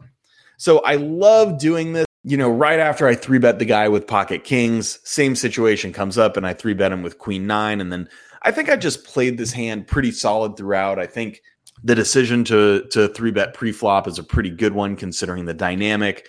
So 0.56 0.78
I 0.78 0.96
love 0.96 1.58
doing 1.58 1.92
this. 1.92 2.06
You 2.22 2.38
know, 2.38 2.48
right 2.48 2.80
after 2.80 3.06
I 3.06 3.14
three 3.14 3.38
bet 3.38 3.58
the 3.58 3.66
guy 3.66 3.88
with 3.88 4.06
pocket 4.06 4.44
kings, 4.44 4.98
same 5.04 5.36
situation 5.36 5.92
comes 5.92 6.16
up, 6.16 6.38
and 6.38 6.46
I 6.46 6.54
three 6.54 6.72
bet 6.72 6.92
him 6.92 7.02
with 7.02 7.18
queen 7.18 7.46
nine. 7.46 7.82
And 7.82 7.92
then 7.92 8.08
I 8.42 8.50
think 8.50 8.70
I 8.70 8.76
just 8.76 9.04
played 9.04 9.36
this 9.36 9.52
hand 9.52 9.86
pretty 9.86 10.10
solid 10.10 10.56
throughout. 10.56 10.98
I 10.98 11.06
think 11.06 11.42
the 11.82 11.94
decision 11.94 12.44
to 12.44 12.86
to 12.92 13.08
three 13.08 13.30
bet 13.30 13.52
pre-flop 13.52 14.08
is 14.08 14.18
a 14.18 14.24
pretty 14.24 14.50
good 14.50 14.72
one 14.72 14.96
considering 14.96 15.44
the 15.44 15.52
dynamic. 15.52 16.28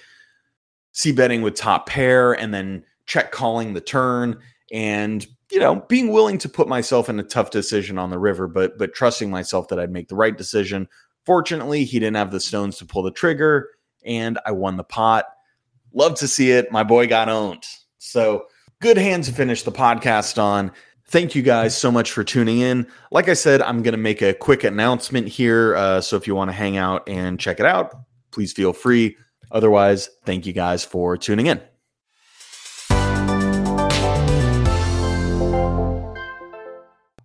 C 0.95 1.12
betting 1.12 1.41
with 1.41 1.55
top 1.55 1.88
pair 1.88 2.34
and 2.34 2.53
then 2.53 2.84
check 3.05 3.31
calling 3.31 3.73
the 3.73 3.81
turn 3.81 4.39
and 4.71 5.27
you 5.51 5.60
know, 5.60 5.75
being 5.88 6.12
willing 6.12 6.38
to 6.39 6.49
put 6.49 6.67
myself 6.67 7.08
in 7.08 7.19
a 7.19 7.23
tough 7.23 7.51
decision 7.51 7.97
on 7.97 8.10
the 8.10 8.17
river, 8.17 8.47
but 8.47 8.77
but 8.77 8.93
trusting 8.93 9.29
myself 9.29 9.67
that 9.67 9.79
I'd 9.79 9.91
make 9.91 10.08
the 10.08 10.15
right 10.15 10.36
decision. 10.36 10.88
Fortunately, 11.25 11.84
he 11.84 11.99
didn't 11.99 12.15
have 12.15 12.31
the 12.31 12.39
stones 12.39 12.77
to 12.77 12.86
pull 12.86 13.03
the 13.03 13.12
trigger, 13.12 13.69
and 14.03 14.39
I 14.45 14.51
won 14.51 14.77
the 14.77 14.84
pot. 14.84 15.25
Love 15.93 16.15
to 16.15 16.27
see 16.27 16.51
it. 16.51 16.71
My 16.71 16.84
boy 16.84 17.08
got 17.08 17.29
owned. 17.29 17.63
So 17.99 18.45
good 18.81 18.97
hand 18.97 19.23
to 19.25 19.34
finish 19.34 19.63
the 19.63 19.71
podcast 19.71 20.41
on. 20.41 20.71
Thank 21.08 21.36
you 21.36 21.43
guys 21.43 21.77
so 21.77 21.91
much 21.91 22.12
for 22.12 22.23
tuning 22.23 22.60
in. 22.60 22.88
Like 23.12 23.29
I 23.29 23.34
said, 23.34 23.62
I'm 23.62 23.84
going 23.84 23.93
to 23.93 23.97
make 23.97 24.23
a 24.23 24.34
quick 24.34 24.63
announcement 24.63 25.27
here. 25.27 25.75
Uh, 25.75 26.01
so 26.01 26.17
if 26.17 26.25
you 26.25 26.34
want 26.34 26.49
to 26.49 26.55
hang 26.55 26.77
out 26.77 27.08
and 27.08 27.39
check 27.39 27.60
it 27.60 27.65
out, 27.65 27.95
please 28.31 28.51
feel 28.51 28.73
free. 28.73 29.15
Otherwise, 29.55 30.09
thank 30.25 30.45
you 30.45 30.51
guys 30.51 30.83
for 30.83 31.15
tuning 31.15 31.45
in. 31.45 31.61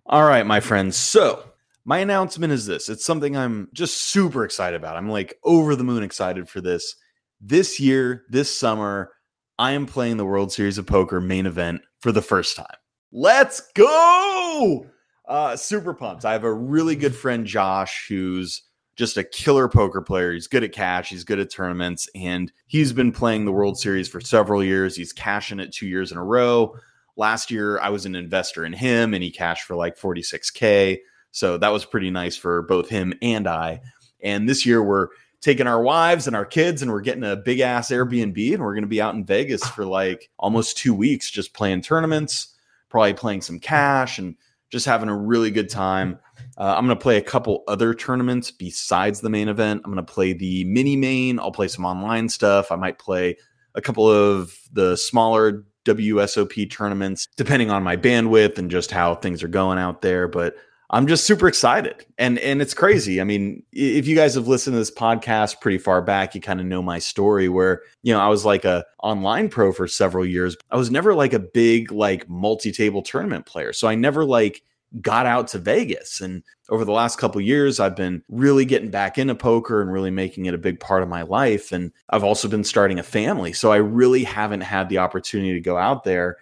All 0.05 0.23
right, 0.23 0.45
my 0.45 0.61
friends. 0.61 0.95
So, 0.95 1.43
my 1.83 1.97
announcement 1.99 2.53
is 2.53 2.65
this 2.65 2.87
it's 2.87 3.05
something 3.05 3.35
I'm 3.35 3.67
just 3.73 3.97
super 3.97 4.45
excited 4.45 4.77
about. 4.77 4.95
I'm 4.95 5.09
like 5.09 5.37
over 5.43 5.75
the 5.75 5.83
moon 5.83 6.03
excited 6.03 6.47
for 6.47 6.61
this. 6.61 6.95
This 7.41 7.81
year, 7.81 8.23
this 8.29 8.55
summer, 8.55 9.11
I 9.59 9.73
am 9.73 9.85
playing 9.85 10.15
the 10.15 10.25
World 10.25 10.53
Series 10.53 10.77
of 10.77 10.85
Poker 10.85 11.19
main 11.19 11.45
event 11.45 11.81
for 11.99 12.13
the 12.13 12.21
first 12.21 12.55
time. 12.55 12.77
Let's 13.11 13.59
go! 13.75 14.85
Uh, 15.27 15.57
super 15.57 15.93
pumped. 15.93 16.23
I 16.23 16.31
have 16.31 16.45
a 16.45 16.53
really 16.53 16.95
good 16.95 17.15
friend, 17.15 17.45
Josh, 17.45 18.05
who's 18.07 18.63
just 18.95 19.17
a 19.17 19.23
killer 19.23 19.67
poker 19.67 20.01
player. 20.01 20.33
He's 20.33 20.47
good 20.47 20.63
at 20.63 20.71
cash, 20.71 21.09
he's 21.09 21.23
good 21.23 21.39
at 21.39 21.49
tournaments, 21.49 22.09
and 22.15 22.51
he's 22.67 22.93
been 22.93 23.11
playing 23.11 23.45
the 23.45 23.51
World 23.51 23.79
Series 23.79 24.07
for 24.07 24.21
several 24.21 24.63
years. 24.63 24.95
He's 24.95 25.13
cashing 25.13 25.59
it 25.59 25.71
two 25.71 25.87
years 25.87 26.11
in 26.11 26.17
a 26.17 26.23
row. 26.23 26.75
Last 27.15 27.51
year, 27.51 27.79
I 27.79 27.89
was 27.89 28.05
an 28.05 28.15
investor 28.15 28.65
in 28.65 28.73
him 28.73 29.13
and 29.13 29.23
he 29.23 29.31
cashed 29.31 29.63
for 29.63 29.75
like 29.75 29.97
46K. 29.97 30.99
So 31.31 31.57
that 31.57 31.69
was 31.69 31.85
pretty 31.85 32.09
nice 32.09 32.35
for 32.35 32.61
both 32.63 32.89
him 32.89 33.13
and 33.21 33.47
I. 33.47 33.81
And 34.23 34.47
this 34.47 34.65
year, 34.65 34.83
we're 34.83 35.07
taking 35.41 35.67
our 35.67 35.81
wives 35.81 36.27
and 36.27 36.35
our 36.35 36.45
kids 36.45 36.81
and 36.81 36.91
we're 36.91 37.01
getting 37.01 37.23
a 37.23 37.35
big 37.35 37.59
ass 37.59 37.89
Airbnb 37.89 38.53
and 38.53 38.63
we're 38.63 38.73
going 38.73 38.83
to 38.83 38.87
be 38.87 39.01
out 39.01 39.15
in 39.15 39.25
Vegas 39.25 39.67
for 39.67 39.85
like 39.85 40.29
almost 40.37 40.77
two 40.77 40.93
weeks 40.93 41.31
just 41.31 41.53
playing 41.53 41.81
tournaments, 41.81 42.55
probably 42.89 43.13
playing 43.13 43.41
some 43.41 43.59
cash 43.59 44.19
and 44.19 44.35
just 44.69 44.85
having 44.85 45.09
a 45.09 45.17
really 45.17 45.51
good 45.51 45.69
time. 45.69 46.19
Uh, 46.61 46.75
I'm 46.77 46.85
going 46.85 46.95
to 46.95 47.01
play 47.01 47.17
a 47.17 47.23
couple 47.23 47.63
other 47.67 47.95
tournaments 47.95 48.51
besides 48.51 49.21
the 49.21 49.31
main 49.31 49.47
event. 49.47 49.81
I'm 49.83 49.91
going 49.91 50.05
to 50.05 50.13
play 50.13 50.33
the 50.33 50.63
mini 50.65 50.95
main. 50.95 51.39
I'll 51.39 51.51
play 51.51 51.67
some 51.67 51.85
online 51.85 52.29
stuff. 52.29 52.71
I 52.71 52.75
might 52.75 52.99
play 52.99 53.35
a 53.73 53.81
couple 53.81 54.07
of 54.07 54.55
the 54.71 54.95
smaller 54.95 55.65
WSOP 55.85 56.69
tournaments, 56.69 57.27
depending 57.35 57.71
on 57.71 57.81
my 57.81 57.97
bandwidth 57.97 58.59
and 58.59 58.69
just 58.69 58.91
how 58.91 59.15
things 59.15 59.41
are 59.41 59.47
going 59.47 59.79
out 59.79 60.03
there. 60.03 60.27
But 60.27 60.53
I'm 60.91 61.07
just 61.07 61.25
super 61.25 61.47
excited. 61.47 62.05
And 62.19 62.37
and 62.37 62.61
it's 62.61 62.75
crazy. 62.75 63.19
I 63.19 63.23
mean, 63.23 63.63
if 63.71 64.05
you 64.05 64.15
guys 64.15 64.35
have 64.35 64.47
listened 64.47 64.75
to 64.75 64.77
this 64.77 64.91
podcast 64.91 65.61
pretty 65.61 65.79
far 65.79 66.03
back, 66.03 66.35
you 66.35 66.41
kind 66.41 66.59
of 66.59 66.67
know 66.67 66.83
my 66.83 66.99
story 66.99 67.49
where, 67.49 67.81
you 68.03 68.13
know, 68.13 68.19
I 68.19 68.27
was 68.27 68.45
like 68.45 68.65
a 68.65 68.85
online 69.01 69.49
pro 69.49 69.73
for 69.73 69.87
several 69.87 70.27
years. 70.27 70.55
I 70.69 70.77
was 70.77 70.91
never 70.91 71.15
like 71.15 71.33
a 71.33 71.39
big 71.39 71.91
like 71.91 72.29
multi-table 72.29 73.01
tournament 73.01 73.47
player. 73.47 73.73
So 73.73 73.87
I 73.87 73.95
never 73.95 74.23
like 74.25 74.61
got 74.99 75.25
out 75.25 75.47
to 75.49 75.57
Vegas. 75.57 76.19
And 76.19 76.43
over 76.69 76.83
the 76.83 76.91
last 76.91 77.17
couple 77.17 77.39
years, 77.39 77.79
I've 77.79 77.95
been 77.95 78.23
really 78.27 78.65
getting 78.65 78.89
back 78.89 79.17
into 79.17 79.35
poker 79.35 79.81
and 79.81 79.91
really 79.91 80.11
making 80.11 80.47
it 80.47 80.53
a 80.53 80.57
big 80.57 80.79
part 80.79 81.03
of 81.03 81.09
my 81.09 81.21
life. 81.21 81.71
And 81.71 81.91
I've 82.09 82.23
also 82.23 82.47
been 82.47 82.63
starting 82.63 82.99
a 82.99 83.03
family. 83.03 83.53
So 83.53 83.71
I 83.71 83.77
really 83.77 84.23
haven't 84.23 84.61
had 84.61 84.89
the 84.89 84.97
opportunity 84.97 85.53
to 85.53 85.61
go 85.61 85.77
out 85.77 86.03
there. 86.03 86.37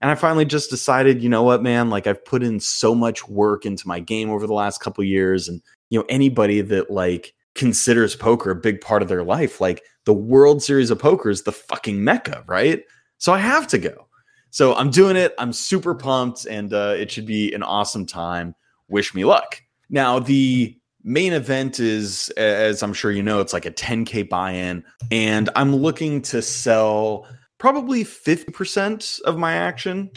And 0.00 0.10
I 0.10 0.14
finally 0.14 0.46
just 0.46 0.70
decided, 0.70 1.22
you 1.22 1.28
know 1.28 1.42
what, 1.42 1.62
man, 1.62 1.90
like 1.90 2.06
I've 2.06 2.24
put 2.24 2.42
in 2.42 2.58
so 2.58 2.94
much 2.94 3.28
work 3.28 3.66
into 3.66 3.86
my 3.86 4.00
game 4.00 4.30
over 4.30 4.46
the 4.46 4.54
last 4.54 4.78
couple 4.78 5.04
years. 5.04 5.46
And, 5.46 5.60
you 5.90 5.98
know, 5.98 6.06
anybody 6.08 6.62
that 6.62 6.90
like 6.90 7.34
considers 7.54 8.16
poker 8.16 8.50
a 8.50 8.56
big 8.56 8.80
part 8.80 9.02
of 9.02 9.08
their 9.08 9.24
life, 9.24 9.60
like 9.60 9.82
the 10.06 10.14
World 10.14 10.62
Series 10.62 10.90
of 10.90 10.98
Poker 10.98 11.28
is 11.28 11.42
the 11.42 11.52
fucking 11.52 12.02
mecca, 12.02 12.44
right? 12.46 12.82
So 13.18 13.34
I 13.34 13.38
have 13.38 13.66
to 13.68 13.78
go. 13.78 14.06
So 14.50 14.74
I'm 14.74 14.90
doing 14.90 15.16
it. 15.16 15.34
I'm 15.38 15.52
super 15.52 15.94
pumped, 15.94 16.44
and 16.46 16.72
uh, 16.72 16.94
it 16.96 17.10
should 17.10 17.26
be 17.26 17.52
an 17.54 17.62
awesome 17.62 18.06
time. 18.06 18.54
Wish 18.88 19.14
me 19.14 19.24
luck. 19.24 19.62
Now, 19.88 20.18
the 20.18 20.76
main 21.02 21.32
event 21.32 21.80
is, 21.80 22.28
as 22.30 22.82
I'm 22.82 22.92
sure 22.92 23.10
you 23.10 23.22
know, 23.22 23.40
it's 23.40 23.52
like 23.52 23.66
a 23.66 23.70
10K 23.70 24.28
buy 24.28 24.52
in, 24.52 24.84
and 25.10 25.48
I'm 25.56 25.74
looking 25.74 26.22
to 26.22 26.42
sell 26.42 27.26
probably 27.58 28.04
50% 28.04 29.20
of 29.22 29.38
my 29.38 29.52
action. 29.54 30.10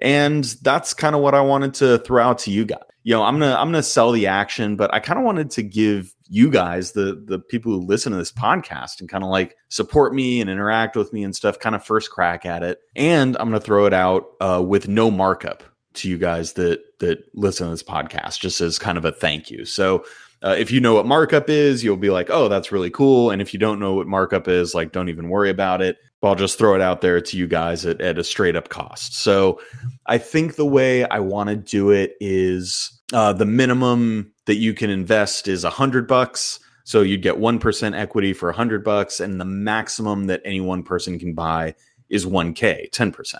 And 0.00 0.44
that's 0.62 0.94
kind 0.94 1.14
of 1.14 1.20
what 1.20 1.34
I 1.34 1.40
wanted 1.40 1.74
to 1.74 1.98
throw 1.98 2.22
out 2.22 2.38
to 2.40 2.50
you 2.50 2.64
guys. 2.64 2.78
You 3.02 3.14
know, 3.14 3.22
I'm 3.22 3.38
gonna 3.38 3.54
I'm 3.54 3.68
gonna 3.68 3.82
sell 3.82 4.12
the 4.12 4.26
action, 4.26 4.76
but 4.76 4.92
I 4.92 5.00
kind 5.00 5.18
of 5.18 5.24
wanted 5.24 5.50
to 5.52 5.62
give 5.62 6.14
you 6.30 6.48
guys, 6.48 6.92
the 6.92 7.20
the 7.26 7.40
people 7.40 7.72
who 7.72 7.80
listen 7.80 8.12
to 8.12 8.18
this 8.18 8.32
podcast 8.32 9.00
and 9.00 9.08
kind 9.08 9.24
of 9.24 9.30
like 9.30 9.56
support 9.68 10.14
me 10.14 10.40
and 10.40 10.48
interact 10.48 10.96
with 10.96 11.12
me 11.12 11.24
and 11.24 11.34
stuff, 11.34 11.58
kind 11.58 11.74
of 11.74 11.84
first 11.84 12.10
crack 12.10 12.46
at 12.46 12.62
it. 12.62 12.78
And 12.94 13.36
I'm 13.36 13.50
going 13.50 13.60
to 13.60 13.66
throw 13.66 13.84
it 13.86 13.92
out 13.92 14.26
uh, 14.40 14.62
with 14.64 14.88
no 14.88 15.10
markup 15.10 15.64
to 15.94 16.08
you 16.08 16.16
guys 16.16 16.52
that 16.52 16.80
that 17.00 17.24
listen 17.34 17.66
to 17.66 17.72
this 17.72 17.82
podcast, 17.82 18.38
just 18.38 18.60
as 18.60 18.78
kind 18.78 18.96
of 18.96 19.04
a 19.04 19.12
thank 19.12 19.50
you. 19.50 19.66
So. 19.66 20.04
Uh, 20.42 20.56
if 20.56 20.70
you 20.70 20.80
know 20.80 20.94
what 20.94 21.04
markup 21.04 21.50
is, 21.50 21.84
you'll 21.84 21.98
be 21.98 22.08
like, 22.08 22.30
"Oh, 22.30 22.48
that's 22.48 22.72
really 22.72 22.88
cool." 22.88 23.30
And 23.30 23.42
if 23.42 23.52
you 23.52 23.60
don't 23.60 23.78
know 23.78 23.92
what 23.92 24.06
markup 24.06 24.48
is, 24.48 24.74
like, 24.74 24.90
don't 24.90 25.10
even 25.10 25.28
worry 25.28 25.50
about 25.50 25.82
it. 25.82 25.98
I'll 26.22 26.34
just 26.34 26.56
throw 26.56 26.74
it 26.74 26.80
out 26.80 27.02
there 27.02 27.20
to 27.20 27.36
you 27.36 27.46
guys 27.46 27.84
at, 27.84 28.00
at 28.00 28.16
a 28.16 28.24
straight 28.24 28.56
up 28.56 28.70
cost. 28.70 29.20
So, 29.20 29.60
I 30.06 30.16
think 30.16 30.56
the 30.56 30.64
way 30.64 31.04
I 31.04 31.18
want 31.18 31.50
to 31.50 31.56
do 31.56 31.90
it 31.90 32.14
is 32.20 32.99
Uh, 33.12 33.32
the 33.32 33.46
minimum 33.46 34.32
that 34.46 34.56
you 34.56 34.72
can 34.74 34.90
invest 34.90 35.48
is 35.48 35.64
a 35.64 35.70
hundred 35.70 36.06
bucks. 36.06 36.60
So 36.84 37.02
you'd 37.02 37.22
get 37.22 37.36
1% 37.36 37.96
equity 37.96 38.32
for 38.32 38.50
a 38.50 38.54
hundred 38.54 38.84
bucks. 38.84 39.20
And 39.20 39.40
the 39.40 39.44
maximum 39.44 40.26
that 40.26 40.42
any 40.44 40.60
one 40.60 40.82
person 40.82 41.18
can 41.18 41.34
buy 41.34 41.74
is 42.08 42.26
1K, 42.26 42.90
10%. 42.90 43.34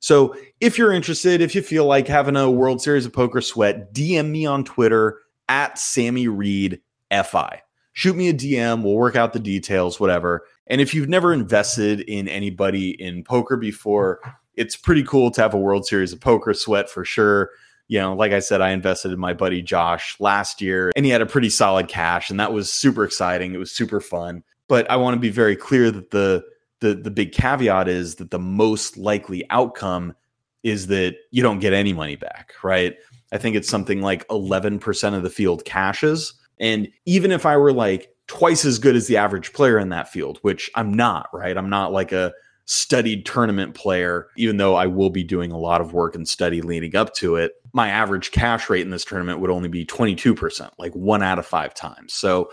So 0.00 0.34
if 0.60 0.78
you're 0.78 0.92
interested, 0.92 1.42
if 1.42 1.54
you 1.54 1.60
feel 1.60 1.84
like 1.84 2.08
having 2.08 2.36
a 2.36 2.50
World 2.50 2.80
Series 2.80 3.04
of 3.04 3.12
Poker 3.12 3.42
sweat, 3.42 3.92
DM 3.92 4.30
me 4.30 4.46
on 4.46 4.64
Twitter 4.64 5.18
at 5.48 5.78
Sammy 5.78 6.26
Reed 6.26 6.80
FI. 7.10 7.60
Shoot 7.92 8.16
me 8.16 8.28
a 8.28 8.34
DM. 8.34 8.82
We'll 8.82 8.94
work 8.94 9.16
out 9.16 9.34
the 9.34 9.38
details, 9.40 10.00
whatever. 10.00 10.46
And 10.68 10.80
if 10.80 10.94
you've 10.94 11.08
never 11.08 11.34
invested 11.34 12.00
in 12.00 12.28
anybody 12.28 12.90
in 13.02 13.24
poker 13.24 13.56
before, 13.56 14.20
it's 14.54 14.76
pretty 14.76 15.02
cool 15.02 15.30
to 15.32 15.42
have 15.42 15.52
a 15.52 15.58
World 15.58 15.84
Series 15.84 16.12
of 16.12 16.20
Poker 16.20 16.54
sweat 16.54 16.88
for 16.88 17.04
sure. 17.04 17.50
You 17.90 17.98
know, 17.98 18.14
like 18.14 18.30
I 18.30 18.38
said, 18.38 18.60
I 18.60 18.70
invested 18.70 19.10
in 19.10 19.18
my 19.18 19.34
buddy 19.34 19.62
Josh 19.62 20.14
last 20.20 20.62
year 20.62 20.92
and 20.94 21.04
he 21.04 21.10
had 21.10 21.22
a 21.22 21.26
pretty 21.26 21.50
solid 21.50 21.88
cash, 21.88 22.30
and 22.30 22.38
that 22.38 22.52
was 22.52 22.72
super 22.72 23.02
exciting. 23.02 23.52
It 23.52 23.58
was 23.58 23.72
super 23.72 24.00
fun. 24.00 24.44
But 24.68 24.88
I 24.88 24.94
want 24.94 25.14
to 25.14 25.20
be 25.20 25.30
very 25.30 25.56
clear 25.56 25.90
that 25.90 26.12
the 26.12 26.44
the 26.78 26.94
the 26.94 27.10
big 27.10 27.32
caveat 27.32 27.88
is 27.88 28.14
that 28.14 28.30
the 28.30 28.38
most 28.38 28.96
likely 28.96 29.44
outcome 29.50 30.14
is 30.62 30.86
that 30.86 31.16
you 31.32 31.42
don't 31.42 31.58
get 31.58 31.72
any 31.72 31.92
money 31.92 32.14
back, 32.14 32.52
right? 32.62 32.94
I 33.32 33.38
think 33.38 33.56
it's 33.56 33.68
something 33.68 34.02
like 34.02 34.26
11% 34.28 35.14
of 35.14 35.24
the 35.24 35.30
field 35.30 35.64
cashes. 35.64 36.32
And 36.60 36.88
even 37.06 37.32
if 37.32 37.44
I 37.44 37.56
were 37.56 37.72
like 37.72 38.14
twice 38.28 38.64
as 38.64 38.78
good 38.78 38.94
as 38.94 39.08
the 39.08 39.16
average 39.16 39.52
player 39.52 39.80
in 39.80 39.88
that 39.88 40.08
field, 40.08 40.38
which 40.42 40.70
I'm 40.76 40.94
not, 40.94 41.28
right? 41.32 41.56
I'm 41.56 41.70
not 41.70 41.92
like 41.92 42.12
a 42.12 42.32
studied 42.70 43.26
tournament 43.26 43.74
player, 43.74 44.28
even 44.36 44.56
though 44.56 44.76
I 44.76 44.86
will 44.86 45.10
be 45.10 45.24
doing 45.24 45.50
a 45.50 45.58
lot 45.58 45.80
of 45.80 45.92
work 45.92 46.14
and 46.14 46.28
study 46.28 46.62
leading 46.62 46.94
up 46.94 47.12
to 47.14 47.34
it. 47.34 47.54
My 47.72 47.88
average 47.88 48.30
cash 48.30 48.70
rate 48.70 48.82
in 48.82 48.90
this 48.90 49.04
tournament 49.04 49.40
would 49.40 49.50
only 49.50 49.68
be 49.68 49.84
22%, 49.84 50.70
like 50.78 50.92
one 50.92 51.20
out 51.20 51.40
of 51.40 51.46
five 51.46 51.74
times. 51.74 52.12
So 52.12 52.52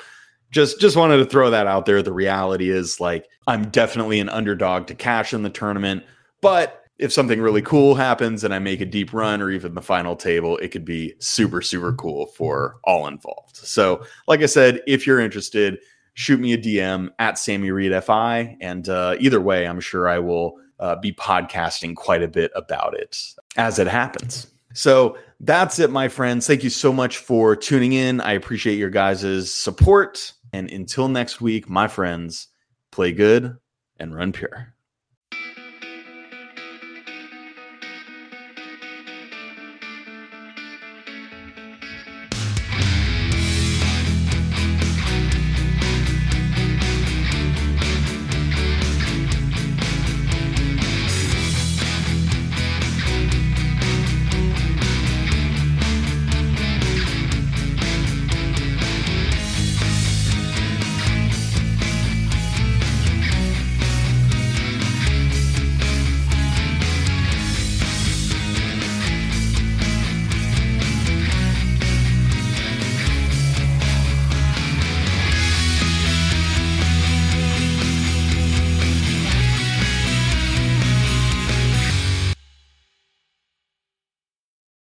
just 0.49 0.79
just 0.79 0.95
wanted 0.95 1.17
to 1.17 1.25
throw 1.25 1.51
that 1.51 1.67
out 1.67 1.85
there. 1.85 2.01
The 2.01 2.13
reality 2.13 2.71
is 2.71 2.99
like 2.99 3.27
I'm 3.45 3.69
definitely 3.69 4.19
an 4.19 4.29
underdog 4.29 4.87
to 4.87 4.95
cash 4.95 5.35
in 5.35 5.43
the 5.43 5.51
tournament, 5.51 6.03
but 6.41 6.83
if 6.97 7.13
something 7.13 7.39
really 7.39 7.61
cool 7.61 7.93
happens 7.93 8.43
and 8.43 8.55
I 8.55 8.57
make 8.57 8.81
a 8.81 8.85
deep 8.85 9.13
run 9.13 9.39
or 9.39 9.51
even 9.51 9.75
the 9.75 9.83
final 9.83 10.15
table, 10.15 10.57
it 10.57 10.69
could 10.69 10.85
be 10.85 11.13
super, 11.19 11.61
super 11.61 11.93
cool 11.93 12.25
for 12.25 12.77
all 12.85 13.05
involved. 13.05 13.57
So, 13.57 14.03
like 14.27 14.41
I 14.41 14.47
said, 14.47 14.81
if 14.87 15.05
you're 15.05 15.19
interested, 15.19 15.77
shoot 16.17 16.39
me 16.39 16.51
a 16.51 16.57
DM 16.57 17.09
at 17.19 17.37
Sammy 17.37 17.69
Reed 17.69 17.93
FI. 18.03 18.57
And 18.59 18.89
uh, 18.89 19.15
either 19.19 19.39
way, 19.39 19.67
I'm 19.67 19.79
sure 19.79 20.09
I 20.09 20.17
will 20.17 20.57
uh, 20.79 20.95
be 20.95 21.13
podcasting 21.13 21.95
quite 21.95 22.23
a 22.23 22.27
bit 22.27 22.51
about 22.55 22.97
it 22.97 23.23
as 23.55 23.77
it 23.77 23.85
happens. 23.85 24.47
So 24.73 25.15
that's 25.39 25.77
it, 25.77 25.91
my 25.91 26.07
friends. 26.07 26.47
Thank 26.47 26.63
you 26.63 26.71
so 26.71 26.91
much 26.91 27.17
for 27.17 27.55
tuning 27.55 27.93
in. 27.93 28.19
I 28.19 28.33
appreciate 28.33 28.79
your 28.79 28.89
guys' 28.89 29.53
support. 29.53 30.33
And 30.51 30.71
until 30.71 31.07
next 31.07 31.39
week, 31.39 31.69
my 31.69 31.87
friends, 31.87 32.47
play 32.91 33.11
good 33.11 33.55
and 33.99 34.15
run 34.15 34.31
pure. 34.31 34.73